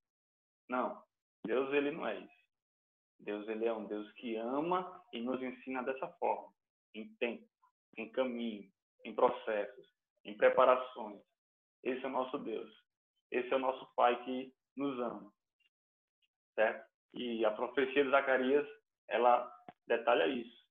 Não. 0.69 1.03
Deus, 1.45 1.73
ele 1.73 1.91
não 1.91 2.07
é 2.07 2.19
isso. 2.19 2.39
Deus, 3.21 3.49
ele 3.49 3.65
é 3.65 3.73
um 3.73 3.87
Deus 3.87 4.11
que 4.13 4.37
ama 4.37 5.03
e 5.13 5.21
nos 5.21 5.43
ensina 5.43 5.83
dessa 5.83 6.09
forma. 6.19 6.53
Tempo, 7.19 7.47
em 7.99 8.11
caminho, 8.11 8.71
em 9.05 9.15
processos, 9.15 9.87
em 10.25 10.37
preparações. 10.37 11.21
Esse 11.83 12.05
é 12.05 12.09
o 12.09 12.13
nosso 12.13 12.39
Deus. 12.39 12.71
Esse 13.31 13.53
é 13.53 13.57
o 13.57 13.61
nosso 13.61 13.87
Pai 13.95 14.25
que 14.25 14.53
nos 14.77 14.99
ama. 14.99 15.33
Certo? 16.55 16.89
E 17.15 17.45
a 17.45 17.51
profecia 17.51 18.05
de 18.05 18.11
Zacarias, 18.11 18.67
ela 19.09 19.51
detalha 19.87 20.27
isso. 20.27 20.67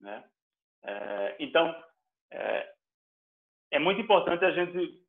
Né? 0.00 0.30
É, 0.82 1.36
então, 1.40 1.74
é, 2.30 2.74
é 3.72 3.78
muito 3.78 4.00
importante 4.00 4.44
a 4.44 4.50
gente, 4.52 5.04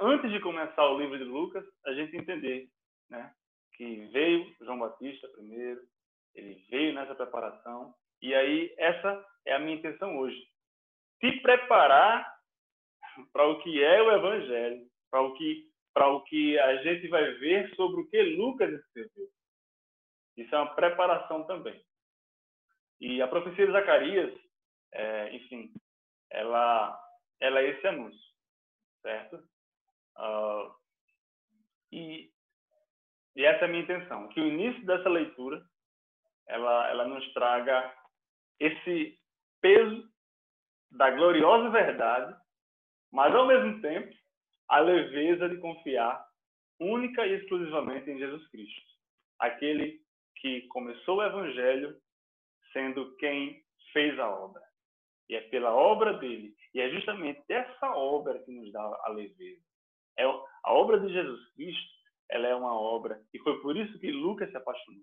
antes 0.00 0.30
de 0.30 0.40
começar 0.40 0.84
o 0.86 0.98
livro 0.98 1.18
de 1.18 1.24
Lucas, 1.24 1.64
a 1.86 1.92
gente 1.94 2.16
entender 2.16 2.68
né, 3.10 3.34
que 3.74 4.06
veio 4.06 4.54
João 4.60 4.78
Batista 4.78 5.28
primeiro, 5.28 5.80
ele 6.34 6.54
veio 6.70 6.94
nessa 6.94 7.14
preparação, 7.14 7.94
e 8.22 8.34
aí 8.34 8.74
essa 8.78 9.26
é 9.44 9.54
a 9.54 9.58
minha 9.58 9.76
intenção 9.76 10.16
hoje. 10.16 10.40
Se 11.20 11.32
preparar 11.40 12.32
para 13.32 13.46
o 13.48 13.60
que 13.62 13.82
é 13.82 14.00
o 14.00 14.12
Evangelho, 14.12 14.86
para 15.10 15.20
o 15.20 15.34
que 15.34 15.70
para 15.92 16.08
o 16.08 16.22
que 16.22 16.58
a 16.58 16.82
gente 16.82 17.06
vai 17.08 17.22
ver 17.34 17.74
sobre 17.74 18.00
o 18.00 18.08
que 18.08 18.22
Lucas 18.22 18.72
escreveu. 18.72 19.28
Isso 20.36 20.54
é 20.54 20.58
uma 20.58 20.74
preparação 20.74 21.44
também. 21.44 21.84
E 22.98 23.20
a 23.20 23.28
profecia 23.28 23.66
de 23.66 23.72
Zacarias, 23.72 24.32
é, 24.92 25.34
enfim, 25.34 25.70
ela, 26.30 26.98
ela 27.40 27.60
é 27.60 27.70
esse 27.70 27.86
anúncio, 27.86 28.32
certo? 29.02 29.36
Uh, 30.16 30.74
e, 31.90 32.32
e 33.36 33.44
essa 33.44 33.64
é 33.64 33.64
a 33.64 33.68
minha 33.68 33.82
intenção, 33.82 34.28
que 34.28 34.40
o 34.40 34.46
início 34.46 34.84
dessa 34.86 35.10
leitura 35.10 35.62
ela, 36.46 36.88
ela 36.88 37.06
nos 37.06 37.30
traga 37.34 37.94
esse 38.60 39.18
peso 39.60 40.08
da 40.90 41.10
gloriosa 41.10 41.70
verdade, 41.70 42.36
mas 43.10 43.34
ao 43.34 43.46
mesmo 43.46 43.80
tempo 43.80 44.14
a 44.68 44.80
leveza 44.80 45.48
de 45.48 45.58
confiar 45.58 46.24
única 46.80 47.26
e 47.26 47.34
exclusivamente 47.34 48.10
em 48.10 48.18
Jesus 48.18 48.46
Cristo, 48.48 48.82
aquele 49.38 50.00
que 50.36 50.62
começou 50.68 51.18
o 51.18 51.22
evangelho 51.22 51.96
sendo 52.72 53.14
quem 53.16 53.62
fez 53.92 54.18
a 54.18 54.28
obra. 54.28 54.62
E 55.28 55.36
é 55.36 55.40
pela 55.42 55.72
obra 55.72 56.14
dele, 56.18 56.54
e 56.74 56.80
é 56.80 56.90
justamente 56.90 57.42
essa 57.48 57.94
obra 57.94 58.38
que 58.40 58.50
nos 58.50 58.72
dá 58.72 58.82
a 59.04 59.08
leveza. 59.10 59.62
É 60.18 60.24
a 60.24 60.72
obra 60.72 60.98
de 61.00 61.12
Jesus 61.12 61.52
Cristo, 61.54 61.92
ela 62.30 62.48
é 62.48 62.54
uma 62.54 62.74
obra, 62.74 63.22
e 63.32 63.38
foi 63.38 63.60
por 63.60 63.76
isso 63.76 63.98
que 63.98 64.10
Lucas 64.10 64.50
se 64.50 64.56
apaixonou. 64.56 65.02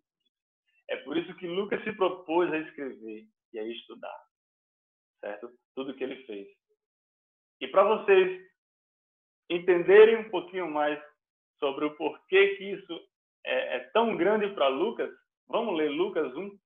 É 0.89 0.97
por 0.97 1.15
isso 1.17 1.33
que 1.35 1.47
Lucas 1.47 1.83
se 1.83 1.93
propôs 1.93 2.51
a 2.51 2.57
escrever 2.57 3.25
e 3.53 3.59
a 3.59 3.63
estudar, 3.63 4.19
certo? 5.19 5.51
Tudo 5.75 5.93
que 5.95 6.03
ele 6.03 6.23
fez. 6.25 6.47
E 7.61 7.67
para 7.67 7.83
vocês 7.83 8.49
entenderem 9.49 10.17
um 10.17 10.29
pouquinho 10.29 10.69
mais 10.69 11.01
sobre 11.59 11.85
o 11.85 11.95
porquê 11.95 12.55
que 12.55 12.63
isso 12.71 13.09
é, 13.45 13.77
é 13.77 13.79
tão 13.91 14.15
grande 14.15 14.53
para 14.53 14.67
Lucas, 14.67 15.11
vamos 15.47 15.77
ler 15.77 15.89
Lucas 15.89 16.33
1, 16.35 16.57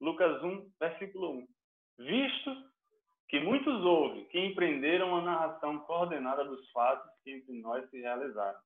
Lucas 0.00 0.42
1, 0.42 0.70
versículo 0.80 1.30
1. 1.38 1.48
Visto 1.98 2.68
que 3.28 3.40
muitos 3.40 3.84
houve 3.84 4.24
que 4.26 4.38
empreenderam 4.38 5.14
a 5.16 5.22
narração 5.22 5.80
coordenada 5.80 6.44
dos 6.44 6.70
fatos 6.70 7.10
que 7.22 7.30
entre 7.30 7.52
nós 7.60 7.88
se 7.90 8.00
realizaram, 8.00 8.58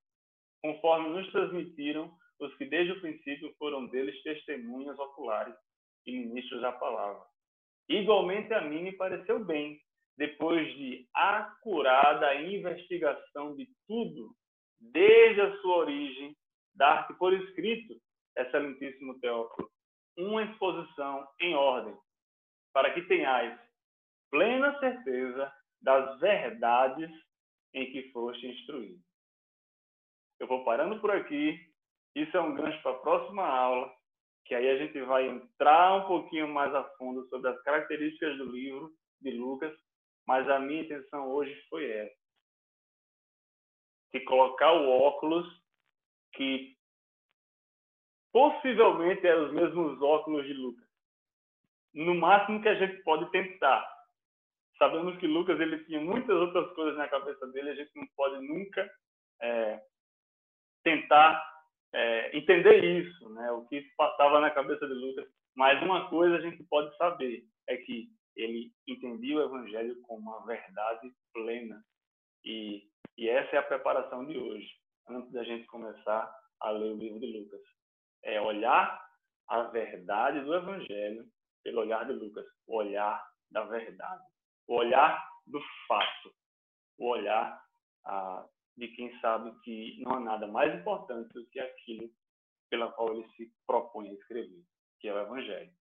conforme 0.61 1.09
nos 1.09 1.31
transmitiram 1.31 2.11
os 2.39 2.53
que 2.55 2.65
desde 2.65 2.93
o 2.93 3.01
princípio 3.01 3.53
foram 3.57 3.87
deles 3.87 4.21
testemunhas 4.23 4.97
oculares 4.97 5.55
e 6.05 6.11
ministros 6.11 6.61
da 6.61 6.71
palavra. 6.71 7.23
Igualmente 7.89 8.53
a 8.53 8.61
mim 8.61 8.83
me 8.83 8.91
pareceu 8.93 9.43
bem, 9.43 9.79
depois 10.17 10.67
de 10.75 11.07
acurada 11.13 12.35
investigação 12.35 13.55
de 13.55 13.67
tudo, 13.87 14.35
desde 14.79 15.41
a 15.41 15.57
sua 15.61 15.77
origem, 15.77 16.35
dar-te 16.75 17.13
por 17.15 17.33
escrito, 17.33 17.95
excelentíssimo 18.37 19.19
Teófilo, 19.19 19.69
uma 20.17 20.43
exposição 20.43 21.27
em 21.39 21.55
ordem, 21.55 21.95
para 22.73 22.93
que 22.93 23.01
tenhais 23.03 23.59
plena 24.29 24.77
certeza 24.79 25.51
das 25.81 26.19
verdades 26.19 27.11
em 27.73 27.91
que 27.91 28.11
foste 28.11 28.47
instruído. 28.47 28.99
Eu 30.39 30.47
vou 30.47 30.63
parando 30.63 30.99
por 30.99 31.11
aqui. 31.11 31.59
Isso 32.15 32.35
é 32.35 32.41
um 32.41 32.53
gancho 32.53 32.81
para 32.81 32.91
a 32.91 32.99
próxima 32.99 33.45
aula, 33.45 33.91
que 34.45 34.53
aí 34.53 34.69
a 34.69 34.77
gente 34.77 34.99
vai 35.01 35.27
entrar 35.27 35.95
um 35.95 36.07
pouquinho 36.07 36.47
mais 36.47 36.73
a 36.73 36.83
fundo 36.97 37.27
sobre 37.29 37.49
as 37.49 37.61
características 37.63 38.37
do 38.37 38.45
livro 38.45 38.93
de 39.21 39.31
Lucas, 39.31 39.73
mas 40.27 40.49
a 40.49 40.59
minha 40.59 40.83
intenção 40.83 41.29
hoje 41.29 41.55
foi 41.69 41.89
essa. 41.89 42.23
De 44.13 44.19
colocar 44.21 44.71
o 44.73 44.89
óculos 44.89 45.47
que 46.33 46.75
possivelmente 48.31 49.25
eram 49.25 49.47
os 49.47 49.53
mesmos 49.53 50.01
óculos 50.01 50.45
de 50.45 50.53
Lucas. 50.53 50.87
No 51.93 52.15
máximo 52.15 52.61
que 52.61 52.69
a 52.69 52.75
gente 52.75 53.01
pode 53.03 53.29
tentar. 53.31 53.87
Sabemos 54.77 55.17
que 55.19 55.27
Lucas 55.27 55.59
ele 55.59 55.83
tinha 55.85 56.01
muitas 56.01 56.35
outras 56.35 56.73
coisas 56.73 56.97
na 56.97 57.07
cabeça 57.07 57.45
dele, 57.47 57.69
a 57.69 57.75
gente 57.75 57.91
não 57.95 58.07
pode 58.15 58.45
nunca 58.45 58.91
é, 59.39 59.81
tentar 60.83 61.52
é, 61.93 62.35
entender 62.37 62.83
isso, 62.83 63.29
né? 63.29 63.51
o 63.51 63.65
que 63.67 63.81
passava 63.95 64.39
na 64.39 64.51
cabeça 64.51 64.87
de 64.87 64.93
Lucas. 64.93 65.27
Mas 65.55 65.81
uma 65.83 66.09
coisa 66.09 66.35
a 66.35 66.41
gente 66.41 66.63
pode 66.63 66.95
saber 66.97 67.43
é 67.67 67.77
que 67.77 68.09
ele 68.35 68.71
entendia 68.87 69.37
o 69.37 69.43
Evangelho 69.43 70.01
como 70.01 70.21
uma 70.21 70.45
verdade 70.45 71.13
plena. 71.33 71.83
E, 72.43 72.83
e 73.17 73.29
essa 73.29 73.55
é 73.55 73.59
a 73.59 73.63
preparação 73.63 74.25
de 74.25 74.37
hoje, 74.37 74.67
antes 75.07 75.31
da 75.31 75.43
gente 75.43 75.67
começar 75.67 76.33
a 76.61 76.71
ler 76.71 76.93
o 76.93 76.97
livro 76.97 77.19
de 77.19 77.27
Lucas. 77.27 77.61
É 78.23 78.41
olhar 78.41 78.99
a 79.47 79.63
verdade 79.63 80.41
do 80.41 80.55
Evangelho 80.55 81.25
pelo 81.63 81.81
olhar 81.81 82.05
de 82.05 82.13
Lucas, 82.13 82.45
o 82.67 82.77
olhar 82.77 83.23
da 83.51 83.63
verdade, 83.65 84.23
o 84.67 84.75
olhar 84.75 85.23
do 85.45 85.61
fato, 85.87 86.33
o 86.97 87.09
olhar 87.09 87.61
ah, 88.05 88.45
de 88.77 88.87
quem 88.89 89.17
sabe 89.19 89.51
que 89.61 90.01
não 90.03 90.15
há 90.15 90.19
nada 90.19 90.47
mais 90.47 90.73
importante 90.79 91.31
do 91.33 91.45
que 91.47 91.59
aquilo 91.59 92.09
pela 92.69 92.91
qual 92.91 93.13
ele 93.13 93.27
se 93.35 93.51
propõe 93.67 94.09
a 94.09 94.13
escrever, 94.13 94.63
que 94.99 95.07
é 95.07 95.13
o 95.13 95.19
Evangelho. 95.19 95.71